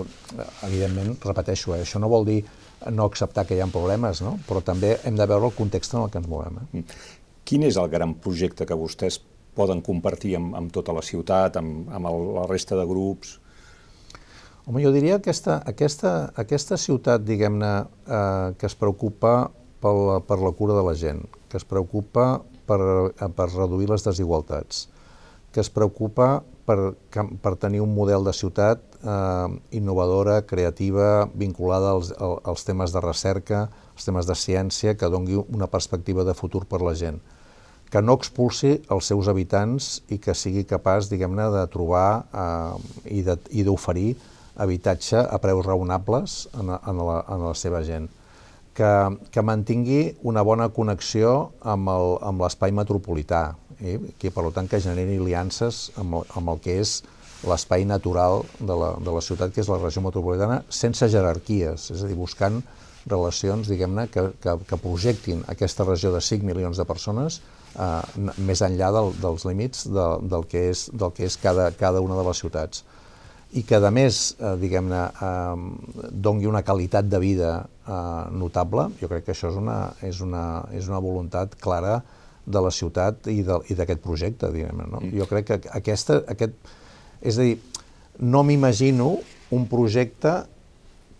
[0.66, 2.42] Evidentment, repeteixo, eh, això no vol dir
[2.90, 4.36] no acceptar que hi ha problemes, no?
[4.48, 6.58] però també hem de veure el context en el que ens movem.
[6.74, 6.82] Eh?
[7.46, 9.22] Quin és el gran projecte que vostès
[9.58, 13.38] poden compartir amb, amb tota la ciutat, amb, amb el, la resta de grups?
[14.68, 17.70] Home, jo diria que aquesta, aquesta, aquesta ciutat, diguem-ne,
[18.04, 19.48] eh, que es preocupa
[19.80, 22.76] per la, per la cura de la gent, que es preocupa per,
[23.16, 24.82] per reduir les desigualtats,
[25.56, 29.48] que es preocupa per, per tenir un model de ciutat eh,
[29.80, 33.64] innovadora, creativa, vinculada als, als temes de recerca,
[33.96, 37.24] als temes de ciència, que dongui una perspectiva de futur per la gent
[37.88, 43.64] que no expulsi els seus habitants i que sigui capaç, diguem-ne, de trobar eh, i
[43.64, 44.12] d'oferir
[44.58, 48.08] habitatge a preus raonables en, en, la, en la seva gent.
[48.78, 48.90] Que,
[49.34, 53.96] que mantingui una bona connexió amb l'espai metropolità, eh?
[54.18, 57.00] que per tant que generi aliances amb el, amb el que és
[57.46, 62.02] l'espai natural de la, de la ciutat, que és la regió metropolitana, sense jerarquies, és
[62.02, 62.62] a dir, buscant
[63.08, 67.40] relacions, diguem-ne, que, que, que projectin aquesta regió de 5 milions de persones
[67.78, 72.02] eh, més enllà del, dels límits de, del, que és, del que és cada, cada
[72.04, 72.84] una de les ciutats.
[73.56, 77.94] I que, a més, eh, diguem-ne, eh, dongui una qualitat de vida eh,
[78.36, 80.44] notable, jo crec que això és una, és una,
[80.76, 82.02] és una voluntat clara
[82.48, 85.00] de la ciutat i d'aquest projecte, diguem no?
[85.00, 85.16] Mm.
[85.16, 86.54] Jo crec que aquesta, aquest...
[87.20, 87.56] És a dir,
[88.20, 89.16] no m'imagino
[89.54, 90.34] un projecte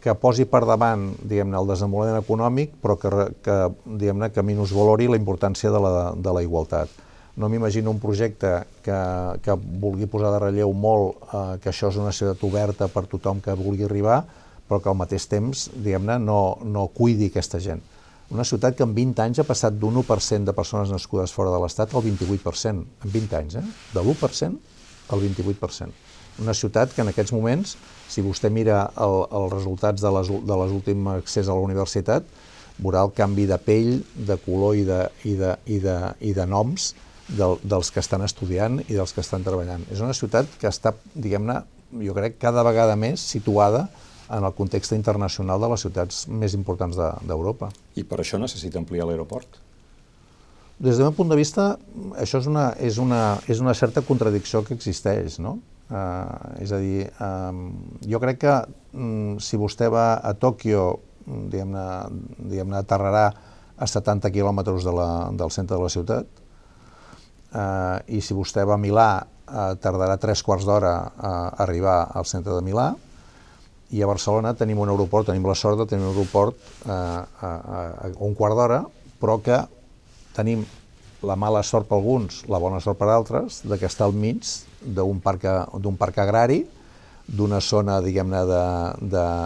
[0.05, 3.11] que posi per davant, diguem-ne, el desenvolupament econòmic, però que,
[3.45, 6.93] que diguem-ne, que minusvalori la importància de la, de la igualtat.
[7.39, 8.51] No m'imagino un projecte
[8.83, 8.99] que,
[9.45, 13.43] que vulgui posar de relleu molt eh, que això és una ciutat oberta per tothom
[13.45, 14.25] que vulgui arribar,
[14.69, 17.81] però que al mateix temps, diguem-ne, no, no cuidi aquesta gent.
[18.35, 21.63] Una ciutat que en 20 anys ha passat d'un 1% de persones nascudes fora de
[21.63, 23.65] l'Estat al 28%, en 20 anys, eh?
[23.95, 26.05] de l'1% al 28%.
[26.43, 27.79] Una ciutat que en aquests moments,
[28.11, 32.27] si vostè mira el, els resultats de les, de les últims accés a la universitat,
[32.79, 33.95] veurà el canvi de pell,
[34.29, 35.99] de color i de, i de, i de,
[36.29, 36.93] i de noms
[37.29, 39.85] del, dels que estan estudiant i dels que estan treballant.
[39.93, 41.61] És una ciutat que està, diguem-ne,
[42.05, 43.87] jo crec, cada vegada més situada
[44.29, 47.71] en el context internacional de les ciutats més importants d'Europa.
[47.73, 49.61] De, I per això necessita ampliar l'aeroport?
[50.79, 51.73] Des del meu punt de vista,
[52.21, 55.59] això és una, és una, és una certa contradicció que existeix, no?
[55.89, 57.63] Uh, és a dir, um,
[58.05, 58.55] jo crec que
[58.93, 60.85] um, si vostè va a Tòquio,
[61.27, 61.87] diguem-ne,
[62.53, 63.25] diguem aterrarà
[63.79, 66.38] a 70 quilòmetres de la, del centre de la ciutat,
[67.53, 71.35] uh, i si vostè va a Milà, uh, tardarà tres quarts d'hora a
[71.65, 72.93] arribar al centre de Milà,
[73.91, 77.49] i a Barcelona tenim un aeroport, tenim la sort de tenir un aeroport eh, a,
[77.49, 78.83] a, a un quart d'hora,
[79.21, 79.63] però que
[80.37, 80.65] tenim
[81.25, 84.45] la mala sort per alguns, la bona sort per altres, de que està al mig
[84.85, 85.47] d'un parc,
[85.99, 86.67] parc agrari,
[87.29, 88.43] d'una zona, diguem-ne,
[89.09, 89.41] eh,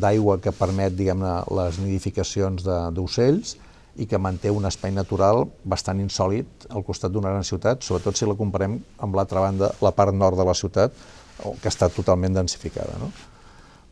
[0.00, 2.64] d'aigua que permet, diguem-ne, les nidificacions
[2.96, 3.56] d'ocells
[4.00, 8.28] i que manté un espai natural bastant insòlid al costat d'una gran ciutat, sobretot si
[8.28, 10.94] la comparem amb l'altra banda, la part nord de la ciutat,
[11.60, 12.96] que està totalment densificada.
[13.00, 13.10] No?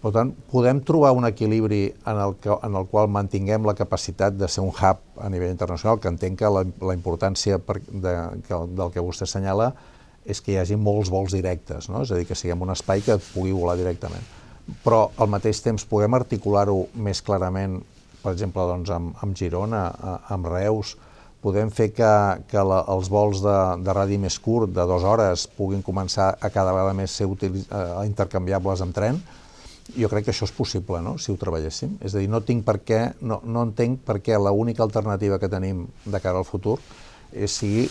[0.00, 4.36] Per tant, podem trobar un equilibri en el, que, en el qual mantinguem la capacitat
[4.38, 8.14] de ser un hub a nivell internacional, que entenc que la, la importància per, de,
[8.46, 9.74] que, del que vostè assenyala
[10.24, 12.04] és que hi hagi molts vols directes, no?
[12.06, 14.24] és a dir, que siguem un espai que pugui volar directament.
[14.84, 17.80] Però al mateix temps podem articular-ho més clarament,
[18.22, 19.84] per exemple, doncs, amb, amb Girona,
[20.32, 20.96] amb Reus,
[21.40, 22.12] podem fer que,
[22.50, 26.50] que la, els vols de, de radi més curt, de dues hores, puguin començar a
[26.52, 29.20] cada vegada més ser utiliz, uh, intercanviables amb tren,
[29.96, 31.96] jo crec que això és possible, no?, si ho treballéssim.
[32.04, 35.50] És a dir, no, tinc per què, no, no entenc per què l'única alternativa que
[35.50, 36.78] tenim de cara al futur
[37.32, 37.88] és sigui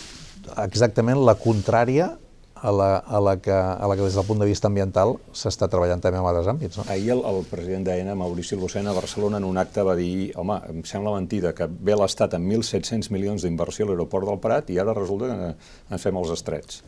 [0.60, 2.14] exactament la contrària
[2.62, 5.70] a la, a la, que, a la que des del punt de vista ambiental s'està
[5.72, 6.80] treballant també en altres àmbits.
[6.80, 6.86] No?
[6.92, 10.60] Ahir el, el president d'AENA, Maurici Lucena, a Barcelona, en un acte va dir home,
[10.70, 14.80] em sembla mentida que ve l'Estat amb 1.700 milions d'inversió a l'aeroport del Prat i
[14.82, 15.52] ara resulta que
[15.96, 16.84] ens fem els estrets.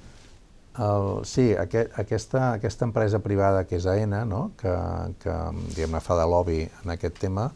[0.80, 4.52] El, sí, aquest, aquesta, aquesta empresa privada que és AENA, no?
[4.60, 4.72] que,
[5.24, 5.36] que
[5.76, 7.50] diguem fa de lobby en aquest tema,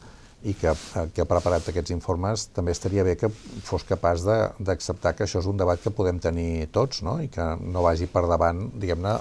[0.46, 0.72] i que,
[1.14, 3.32] que ha preparat aquests informes, també estaria bé que
[3.66, 7.18] fos capaç d'acceptar que això és un debat que podem tenir tots, no?
[7.24, 9.16] i que no vagi per davant, diguem-ne,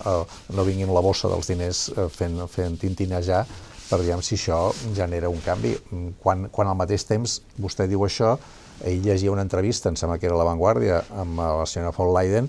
[0.53, 3.45] no vinguin la bossa dels diners eh, fent, fent tintinejar
[3.89, 4.59] per diguem si això
[4.97, 5.75] genera un canvi.
[6.21, 8.35] Quan, quan al mateix temps vostè diu això,
[8.85, 12.49] ell llegia una entrevista, em sembla que era a amb la senyora von Leiden,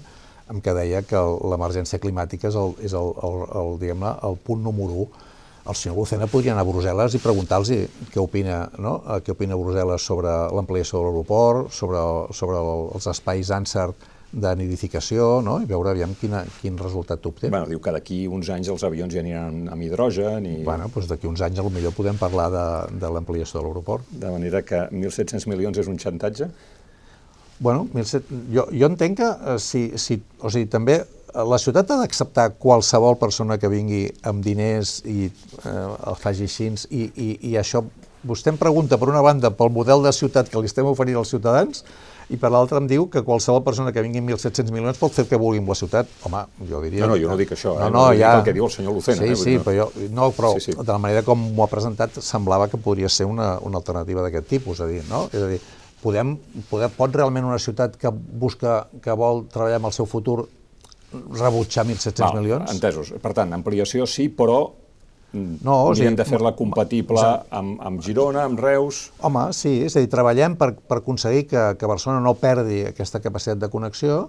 [0.52, 1.20] en què deia que
[1.52, 5.25] l'emergència climàtica és, el, és el, el, el, el, el punt número 1
[5.66, 7.72] el senyor Lucena podria anar a Brussel·les i preguntar-los
[8.14, 9.00] què opina, no?
[9.02, 12.02] Eh, què opina Brussel·les sobre l'ampliació de l'aeroport, sobre,
[12.38, 12.60] sobre
[12.96, 13.90] els espais ANSAR
[14.36, 15.56] de nidificació, no?
[15.64, 17.50] i veure aviam quina, quin resultat obté.
[17.54, 20.56] Bueno, diu que d'aquí uns anys els avions ja aniran amb hidrogen i...
[20.68, 22.66] Bueno, doncs d'aquí uns anys potser podem parlar de,
[23.00, 24.10] de l'ampliació de l'aeroport.
[24.12, 26.50] De manera que 1.700 milions és un xantatge?
[27.60, 28.44] Bueno, 1.700...
[28.52, 31.00] jo, jo entenc que eh, si, si, o sigui, també
[31.44, 36.72] la ciutat ha d'acceptar qualsevol persona que vingui amb diners i eh, el faci així
[36.90, 37.84] i, i, i això,
[38.26, 41.34] vostè em pregunta per una banda pel model de ciutat que li estem oferint als
[41.36, 41.84] ciutadans
[42.34, 45.26] i per l'altra em diu que qualsevol persona que vingui amb 1.700 milions pot fer
[45.26, 46.10] el que vulgui amb la ciutat.
[46.26, 47.04] Home, jo diria...
[47.04, 47.92] No, no, jo no dic això, no, eh?
[47.94, 48.32] no, no, ja...
[48.40, 49.22] el que diu el senyor Lucena.
[49.22, 49.38] Sí, eh?
[49.44, 50.78] sí, però, jo, no, però sí, sí.
[50.80, 54.50] de la manera com m'ho ha presentat semblava que podria ser una, una alternativa d'aquest
[54.56, 55.28] tipus, és a dir, no?
[55.30, 55.62] És a dir,
[56.02, 56.34] podem,
[56.72, 60.48] podem, pot realment una ciutat que busca, que vol treballar amb el seu futur
[61.14, 62.74] rebutjar 1.700 Val, milions?
[62.74, 63.14] Entesos.
[63.22, 64.64] Per tant, ampliació sí, però
[65.36, 69.10] no, o sigui, hem de fer-la compatible amb, amb Girona, amb Reus...
[69.26, 73.20] Home, sí, és a dir, treballem per, per aconseguir que, que Barcelona no perdi aquesta
[73.24, 74.22] capacitat de connexió,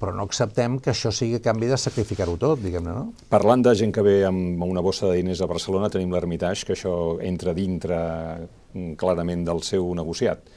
[0.00, 3.26] però no acceptem que això sigui a canvi de sacrificar-ho tot, diguem-ne, no?
[3.32, 6.74] Parlant de gent que ve amb una bossa de diners a Barcelona, tenim l'Hermitage, que
[6.74, 8.00] això entra dintre
[8.40, 10.48] mm, clarament del seu negociat.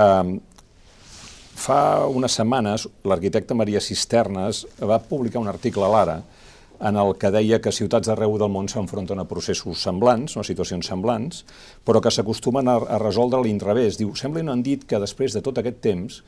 [0.00, 0.38] Um,
[1.56, 6.16] Fa unes setmanes, l'arquitecte Maria Cisternes va publicar un article a l'Ara
[6.84, 10.90] en el que deia que ciutats arreu del món s'enfronten a processos semblants, a situacions
[10.90, 11.46] semblants,
[11.88, 13.96] però que s'acostumen a, a resoldre l'inrevés.
[13.96, 16.20] Diu, sembla no han dit que després de tot aquest temps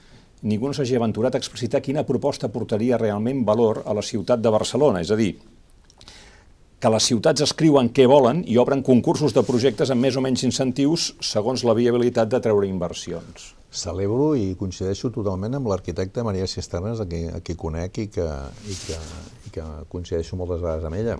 [0.49, 4.53] ningú no s'hagi aventurat a explicitar quina proposta portaria realment valor a la ciutat de
[4.55, 5.35] Barcelona, és a dir,
[6.79, 10.45] que les ciutats escriuen què volen i obren concursos de projectes amb més o menys
[10.47, 13.55] incentius segons la viabilitat de treure inversions.
[13.68, 18.29] Celebro i coincideixo totalment amb l'arquitecte Maria Cisternes, a qui, a qui conec i que,
[18.70, 19.01] i, que,
[19.49, 21.18] i que coincideixo moltes vegades amb ella.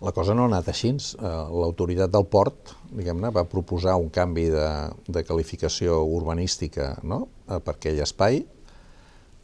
[0.00, 0.90] La cosa no ha anat així.
[0.96, 4.66] Eh, l'autoritat del port diguem-ne va proposar un canvi de,
[5.08, 7.26] de qualificació urbanística no?
[7.48, 8.42] Eh, per aquell espai.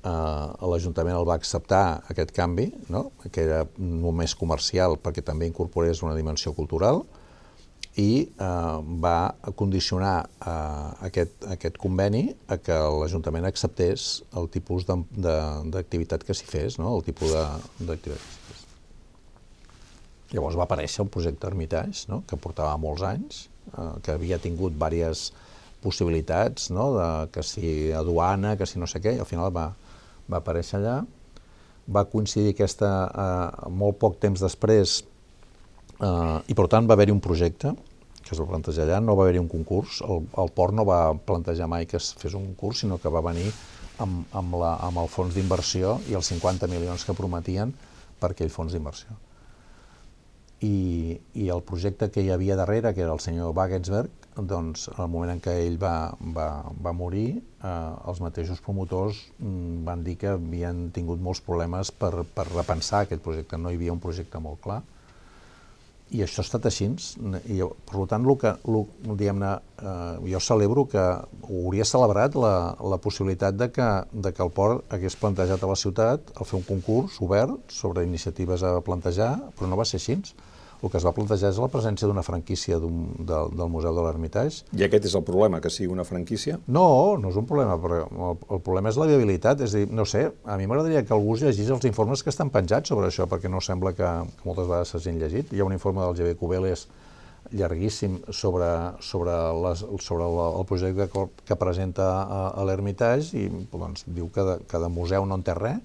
[0.02, 3.10] Eh, L'Ajuntament el va acceptar, aquest canvi, no?
[3.30, 7.04] que era només comercial perquè també incorporés una dimensió cultural,
[8.00, 16.24] i eh, va condicionar eh, aquest, aquest conveni a que l'Ajuntament acceptés el tipus d'activitat
[16.24, 16.96] que s'hi fes, no?
[16.96, 18.66] el tipus d'activitat que s'hi fes.
[20.32, 22.22] Llavors va aparèixer el projecte Hermitage, no?
[22.26, 23.46] que portava molts anys,
[23.76, 25.30] eh, que havia tingut diverses
[25.82, 26.92] possibilitats, no?
[26.96, 29.68] de, que si aduana, que si no sé què, i al final va,
[30.30, 31.00] va aparèixer allà.
[31.92, 35.00] Va coincidir aquesta, eh, molt poc temps després,
[36.02, 37.70] Uh, I per tant va haver-hi un projecte
[38.22, 41.12] que es va plantejar allà, no va haver-hi un concurs, el, el port no va
[41.14, 43.48] plantejar mai que es fes un concurs, sinó que va venir
[44.02, 47.74] amb, amb, la, amb el fons d'inversió i els 50 milions que prometien
[48.22, 49.14] per aquell fons d'inversió.
[50.62, 55.02] I, I el projecte que hi havia darrere, que era el senyor Wagensberg, doncs, en
[55.04, 56.48] el moment en què ell va, va,
[56.84, 57.72] va morir, eh,
[58.08, 63.22] els mateixos promotors mm, van dir que havien tingut molts problemes per, per repensar aquest
[63.24, 64.80] projecte, no hi havia un projecte molt clar,
[66.12, 66.90] i això ha estat així,
[67.48, 67.58] i
[67.88, 68.52] per tant, el que,
[69.06, 72.54] diguem-ne, eh, jo celebro que hauria celebrat la,
[72.92, 76.58] la possibilitat de que, de que el port hagués plantejat a la ciutat el fer
[76.60, 80.18] un concurs obert sobre iniciatives a plantejar, però no va ser així
[80.82, 82.88] el que es va plantejar és la presència d'una franquícia de,
[83.54, 84.64] del Museu de l'Ermitage.
[84.74, 86.58] I aquest és el problema, que sigui una franquícia?
[86.66, 89.92] No, no és un problema, però el, el problema és la viabilitat, és a dir,
[89.94, 93.28] no sé, a mi m'agradaria que algú llegís els informes que estan penjats sobre això,
[93.30, 94.10] perquè no sembla que,
[94.40, 95.54] que moltes vegades s'hagin llegit.
[95.54, 96.88] Hi ha un informe del GB Cubeles
[97.52, 98.66] llarguíssim sobre,
[99.00, 104.30] sobre, les, sobre el, el projecte que, que presenta a, a l'Ermitage i doncs, diu
[104.34, 105.80] que de, que de museu no en té res,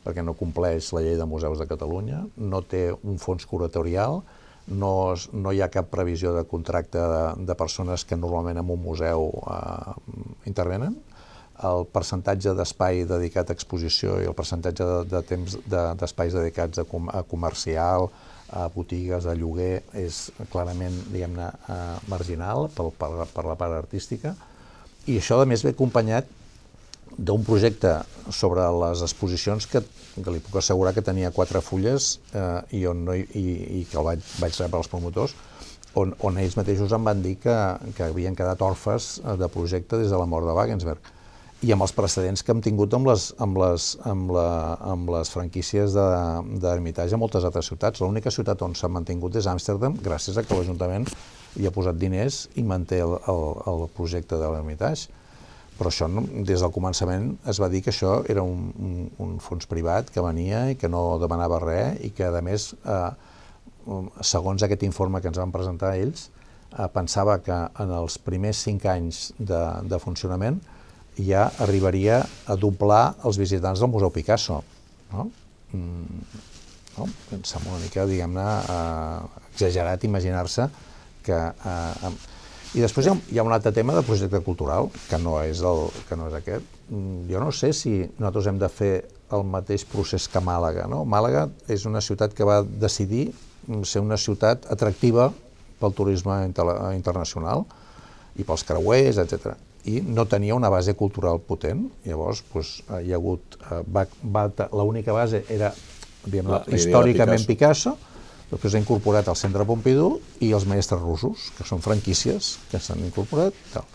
[0.00, 4.22] perquè no compleix la llei de museus de Catalunya, no té un fons curatorial,
[4.70, 8.82] no, no hi ha cap previsió de contracte de, de persones que normalment en un
[8.82, 9.94] museu eh,
[10.50, 10.96] intervenen.
[11.70, 16.80] El percentatge d'espai dedicat a exposició i el percentatge de, de temps d'espais de, dedicats
[16.80, 18.08] a, com, a comercial,
[18.50, 24.34] a botigues, a lloguer, és clarament, diguem-ne, eh, marginal per, per, per la part artística.
[25.06, 26.39] I això, a més, ve acompanyat
[27.18, 27.94] d'un projecte
[28.30, 29.82] sobre les exposicions que,
[30.14, 33.46] que li puc assegurar que tenia quatre fulles eh, i, on no, i,
[33.80, 35.34] i que el vaig, vaig rebre els promotors,
[35.98, 37.56] on, on ells mateixos em van dir que,
[37.96, 41.16] que havien quedat orfes eh, de projecte des de la mort de Wagensberg
[41.60, 44.48] i amb els precedents que hem tingut amb les, amb les, amb la,
[44.94, 48.00] amb les franquícies d'Hermitage a moltes altres ciutats.
[48.00, 51.04] L'única ciutat on s'ha mantingut és Amsterdam, gràcies a que l'Ajuntament
[51.60, 55.19] hi ha posat diners i manté el, el, el projecte de l'Hermitage
[55.80, 56.06] però això
[56.44, 60.20] des del començament es va dir que això era un, un, un fons privat que
[60.20, 63.08] venia i que no demanava res i que a més, eh,
[64.20, 66.26] segons aquest informe que ens van presentar ells,
[66.76, 70.60] eh, pensava que en els primers cinc anys de, de funcionament
[71.16, 74.60] ja arribaria a doblar els visitants del Museu Picasso.
[75.14, 75.30] No?
[75.72, 76.20] Mm,
[76.98, 77.08] no?
[77.38, 80.68] Em sembla una mica, diguem-ne, eh, exagerat imaginar-se
[81.24, 82.12] que eh,
[82.74, 85.62] i després hi ha, hi ha un altre tema de projecte cultural, que no és,
[85.66, 86.66] el, que no és aquest.
[86.90, 88.92] Mm, jo no sé si nosaltres hem de fer
[89.34, 90.86] el mateix procés que Màlaga.
[90.90, 91.02] No?
[91.06, 93.30] Màlaga és una ciutat que va decidir
[93.86, 95.30] ser una ciutat atractiva
[95.80, 97.64] pel turisme internacional
[98.38, 99.54] i pels creuers, etc.
[99.90, 101.86] I no tenia una base cultural potent.
[102.06, 103.58] Llavors, doncs, hi ha hagut...
[103.66, 104.46] Eh, va, va,
[104.76, 105.72] L'única base era
[106.24, 108.09] diguem, la, històricament Picasso, Picasso
[108.50, 113.02] Després ha incorporat el Centre Pompidou i els mestres russos, que són franquícies que s'han
[113.06, 113.56] incorporat.
[113.74, 113.86] Tal.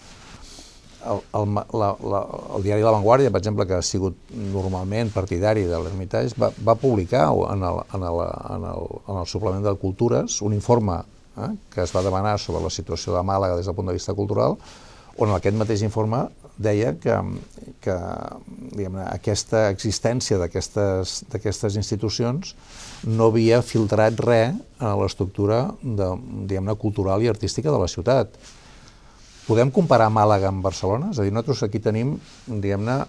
[1.06, 2.22] El, el, la, la,
[2.58, 6.78] el diari La Vanguardia, per exemple, que ha sigut normalment partidari de l'Hermitage, va, va
[6.82, 8.24] publicar en el, en, el,
[8.56, 10.98] en, el, en el suplement de Cultures un informe
[11.38, 14.16] eh, que es va demanar sobre la situació de Màlaga des del punt de vista
[14.18, 14.58] cultural,
[15.18, 16.26] on en aquest mateix informe
[16.58, 17.16] deia que,
[17.84, 17.96] que
[19.04, 22.56] aquesta existència d'aquestes institucions
[23.06, 25.70] no havia filtrat res a l'estructura
[26.82, 28.34] cultural i artística de la ciutat.
[29.46, 31.12] Podem comparar Màlaga amb Barcelona?
[31.14, 32.16] És a dir, nosaltres aquí tenim,
[32.50, 33.04] diguem-ne,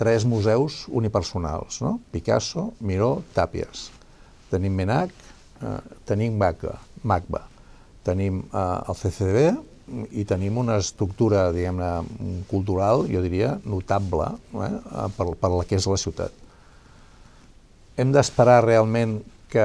[0.00, 1.98] tres museus unipersonals, no?
[2.14, 3.90] Picasso, Miró, Tàpies.
[4.48, 5.12] Tenim Menac,
[5.60, 5.74] eh,
[6.08, 7.42] tenim MACBA.
[8.08, 9.44] Tenim eh, el CCDB,
[10.16, 11.90] i tenim una estructura, diguem-ne,
[12.48, 14.70] cultural, jo diria, notable eh,
[15.18, 16.40] per, per la que és la ciutat.
[18.00, 19.18] Hem d'esperar realment
[19.52, 19.64] que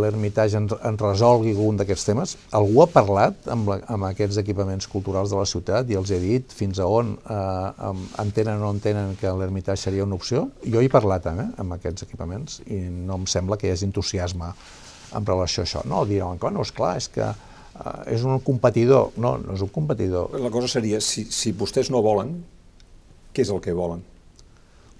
[0.00, 2.34] l'Hermitage ens, ens resolgui algun d'aquests temes?
[2.56, 6.20] Algú ha parlat amb, la, amb aquests equipaments culturals de la ciutat i els he
[6.22, 7.90] dit fins a on eh,
[8.24, 10.46] entenen o no entenen que l'Hermitage seria una opció?
[10.64, 14.54] Jo he parlat eh, amb aquests equipaments i no em sembla que hi hagi entusiasme
[15.14, 15.84] en relació a això.
[15.88, 19.12] No, diuen que no, és clar, és que eh, és un competidor.
[19.20, 20.34] No, no és un competidor.
[20.40, 22.38] La cosa seria, si, si vostès no volen,
[23.34, 24.02] què és el que volen?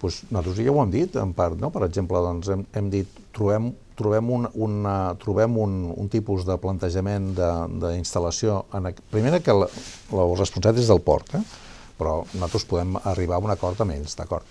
[0.02, 1.56] Pues nosaltres ja ho hem dit, en part.
[1.60, 1.70] No?
[1.72, 6.56] Per exemple, doncs, hem, hem dit trobem, trobem, un, una, trobem un, un tipus de
[6.60, 8.64] plantejament d'instal·lació.
[9.12, 9.70] Primera, que la,
[10.12, 11.42] la responsabilitat és del port, eh?
[11.98, 14.46] però nosaltres podem arribar a un acord amb ells, d'acord?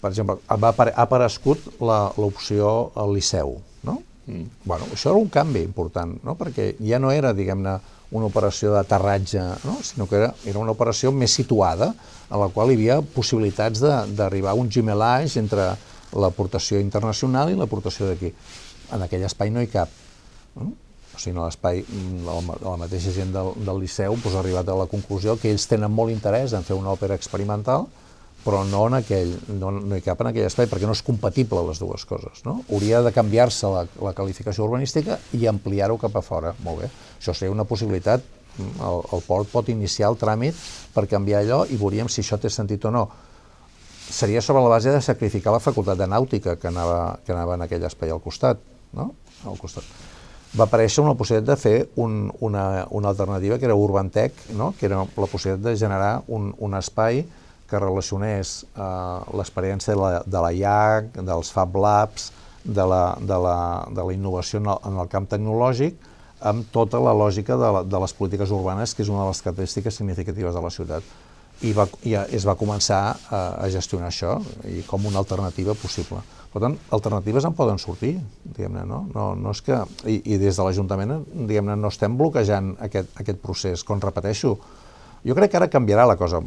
[0.00, 4.00] Per exemple, ha, ha aparegut l'opció al Liceu, no?
[4.26, 4.46] Mm.
[4.64, 6.36] Bueno, això era un canvi important, no?
[6.38, 7.78] perquè ja no era, diguem-ne,
[8.10, 9.76] una operació d'aterratge, no?
[9.86, 11.92] sinó que era, era una operació més situada,
[12.30, 15.70] a la qual hi havia possibilitats d'arribar a un gemelage entre
[16.18, 18.32] l'aportació internacional i l'aportació d'aquí.
[18.94, 19.90] En aquell espai no hi cap.
[20.56, 20.72] No?
[21.10, 21.82] O sigui, l'espai,
[22.26, 25.66] la, la mateixa gent del, del Liceu pues, ha arribat a la conclusió que ells
[25.70, 27.88] tenen molt interès en fer una òpera experimental,
[28.44, 31.60] però no, en aquell, no, no hi cap en aquell espai, perquè no és compatible
[31.66, 32.44] les dues coses.
[32.46, 32.60] No?
[32.70, 36.54] Hauria de canviar-se la, la qualificació urbanística i ampliar-ho cap a fora.
[36.64, 36.92] Molt bé.
[37.18, 38.24] Això seria una possibilitat.
[38.60, 40.56] El, el port pot iniciar el tràmit
[40.94, 43.04] per canviar allò i veuríem si això té sentit o no.
[44.10, 47.66] Seria sobre la base de sacrificar la facultat de nàutica que anava, que anava en
[47.66, 48.58] aquell espai al costat.
[48.96, 49.12] No?
[49.46, 49.86] Al costat.
[50.58, 54.72] Va aparèixer una possibilitat de fer un, una, una alternativa que era Urbantec, no?
[54.78, 57.22] que era la possibilitat de generar un, un espai
[57.70, 58.84] que relacionés eh,
[59.38, 62.32] l'experiència de, la, de la IAC, dels Fab Labs,
[62.64, 63.58] de la, de la,
[63.94, 66.02] de la innovació en el, en el camp tecnològic,
[66.50, 69.42] amb tota la lògica de, la, de les polítiques urbanes, que és una de les
[69.44, 71.14] característiques significatives de la ciutat.
[71.60, 74.38] I, va, i es va començar a, a gestionar això
[74.70, 76.22] i com una alternativa possible.
[76.50, 79.04] Per tant, alternatives en poden sortir, diguem-ne, no?
[79.14, 79.76] No, no és que...
[80.10, 83.84] I, i des de l'Ajuntament, diguem-ne, no estem bloquejant aquest, aquest procés.
[83.86, 84.56] Com repeteixo,
[85.22, 86.40] jo crec que ara canviarà la cosa.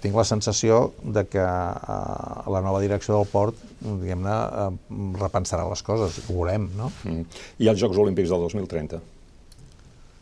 [0.00, 5.82] Tinc la sensació de que eh, la nova direcció del port, diguem-ne, eh, repensarà les
[5.84, 6.92] coses, ho veurem, no?
[7.04, 7.26] Mm.
[7.60, 9.02] I els Jocs Olímpics del 2030?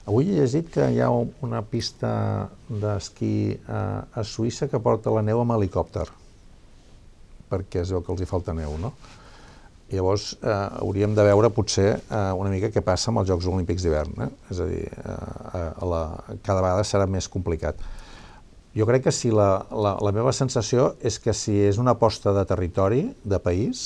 [0.08, 1.10] Avui he llegit que hi ha
[1.44, 2.10] una pista
[2.68, 6.06] d'esquí a, a Suïssa que porta la neu amb helicòpter,
[7.50, 8.94] perquè es veu que els hi falta neu, no?
[9.92, 13.84] Llavors, eh, hauríem de veure potser eh, una mica què passa amb els Jocs Olímpics
[13.84, 14.14] d'hivern.
[14.24, 14.28] Eh?
[14.52, 15.14] És a dir, eh,
[15.68, 16.02] a la,
[16.44, 17.80] cada vegada serà més complicat.
[18.76, 22.32] Jo crec que si la, la, la meva sensació és que si és una aposta
[22.36, 23.84] de territori, de país,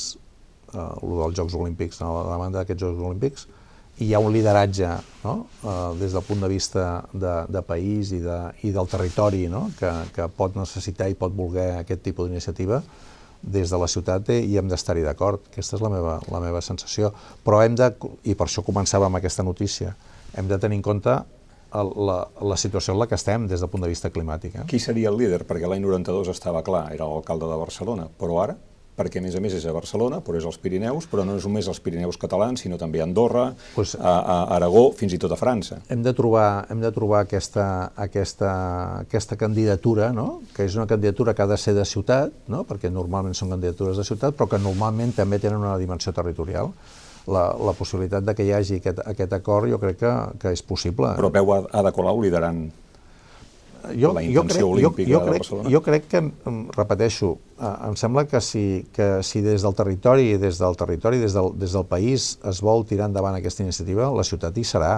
[0.71, 3.47] eh, el dels Jocs Olímpics, la demanda d'aquests Jocs Olímpics,
[3.99, 4.89] hi ha un lideratge
[5.25, 5.35] no?
[5.63, 9.69] eh, des del punt de vista de, de país i, de, i del territori no?
[9.79, 12.83] que, que pot necessitar i pot voler aquest tipus d'iniciativa,
[13.43, 15.49] des de la ciutat i hem d'estar-hi d'acord.
[15.51, 17.11] Aquesta és la meva, la meva sensació.
[17.43, 17.91] Però hem de,
[18.31, 19.97] i per això començava amb aquesta notícia,
[20.39, 21.17] hem de tenir en compte
[21.73, 24.61] la, la situació en la que estem des del punt de vista climàtic.
[24.61, 24.67] Eh?
[24.71, 25.43] Qui seria el líder?
[25.49, 28.57] Perquè l'any 92 estava clar, era l'alcalde de Barcelona, però ara
[29.03, 31.47] perquè a més a més és a Barcelona, però és als Pirineus, però no és
[31.49, 35.35] només els Pirineus catalans, sinó també a Andorra, pues, a, a Aragó, fins i tot
[35.35, 35.81] a França.
[35.93, 37.67] Hem de trobar, hem de trobar aquesta,
[38.07, 38.53] aquesta,
[39.03, 40.43] aquesta candidatura, no?
[40.55, 42.63] que és una candidatura que ha de ser de ciutat, no?
[42.69, 46.71] perquè normalment són candidatures de ciutat, però que normalment també tenen una dimensió territorial.
[47.31, 50.63] La, la possibilitat de que hi hagi aquest, aquest acord jo crec que, que és
[50.67, 51.13] possible.
[51.19, 52.65] Però veu Ada Colau liderant
[53.99, 55.73] jo, la intenció jo crec, olímpica jo, jo crec, de Barcelona?
[55.75, 56.23] Jo crec que,
[56.77, 58.65] repeteixo, eh, em sembla que si,
[58.95, 62.87] que si des del territori, des del territori, des del, des del país es vol
[62.89, 64.95] tirar endavant aquesta iniciativa, la ciutat hi serà.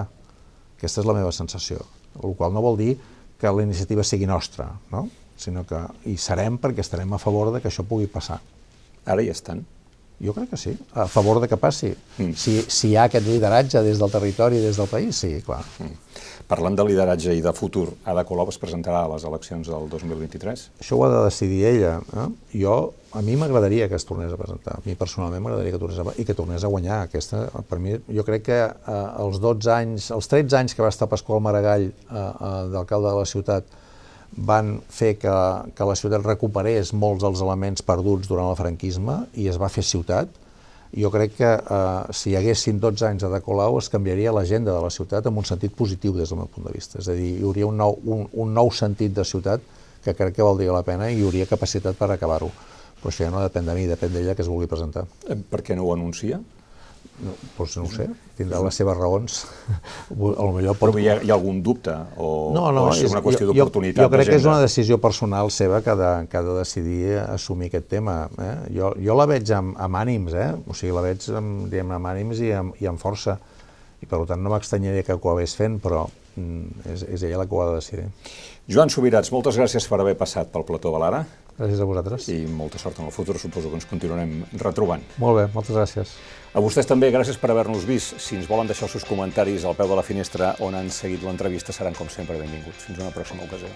[0.75, 1.79] Aquesta és la meva sensació.
[2.23, 2.95] El qual no vol dir
[3.39, 5.07] que la iniciativa sigui nostra, no?
[5.35, 8.39] sinó que hi serem perquè estarem a favor de que això pugui passar.
[9.05, 9.65] Ara hi estan?
[10.23, 11.91] Jo crec que sí, a favor de que passi.
[12.17, 12.31] Mm.
[12.39, 15.59] Si, si hi ha aquest lideratge des del territori, des del país, sí, clar.
[15.79, 15.97] Mm.
[16.45, 20.65] Parlant de lideratge i de futur, Ada Colau es presentarà a les eleccions del 2023?
[20.83, 21.95] Això ho ha de decidir ella.
[22.13, 22.25] Eh?
[22.61, 22.75] Jo,
[23.17, 24.75] a mi m'agradaria que es tornés a presentar.
[24.77, 26.99] A mi personalment m'agradaria que tornés a, i que tornés a guanyar.
[27.07, 30.93] Aquesta, per mi, jo crec que eh, els 12 anys, els 13 anys que va
[30.93, 33.73] estar Pasqual Maragall eh, eh, d'alcalde de la ciutat
[34.35, 35.35] van fer que,
[35.73, 39.85] que la ciutat recuperés molts dels elements perduts durant el franquisme i es va fer
[39.87, 40.29] ciutat
[40.93, 44.83] jo crec que eh, si hi haguessin 12 anys de Colau es canviaria l'agenda de
[44.83, 46.99] la ciutat en un sentit positiu des del meu punt de vista.
[46.99, 49.61] És a dir, hi hauria un nou, un, un nou sentit de ciutat
[50.05, 52.51] que crec que valdria la pena i hi hauria capacitat per acabar-ho.
[53.01, 55.05] Però això ja no depèn de mi, depèn d'ella que es vulgui presentar.
[55.49, 56.39] Per què no ho anuncia?
[57.15, 59.37] No, doncs no ho sé, tindrà les seves raons.
[60.11, 60.91] a lo millor pot...
[60.91, 61.93] Però hi ha, hi ha algun dubte?
[62.19, 64.01] O, no, no, o és una qüestió d'oportunitat?
[64.01, 66.57] Jo, jo crec que és una decisió personal seva que ha de, que ha de
[66.59, 68.17] decidir assumir aquest tema.
[68.35, 68.51] Eh?
[68.75, 70.49] Jo, jo la veig amb, amb ànims, eh?
[70.67, 73.39] o sigui, la veig amb, diguem, amb ànims i amb, i amb força.
[74.03, 76.03] I per tant no m'extanyaria que ho hagués fent, però
[76.35, 78.09] mm, és, és ella la que ho ha de decidir.
[78.67, 81.23] Joan Subirats, moltes gràcies per haver passat pel plató de l'Ara.
[81.55, 82.25] Gràcies a vosaltres.
[82.33, 85.05] I molta sort en el futur, suposo que ens continuarem retrobant.
[85.23, 86.11] Molt bé, moltes gràcies.
[86.55, 88.19] A vostès també, gràcies per haver-nos vist.
[88.19, 91.23] Si ens volen deixar els seus comentaris al peu de la finestra on han seguit
[91.23, 92.89] l'entrevista, seran com sempre benvinguts.
[92.89, 93.71] Fins una pròxima ocasió.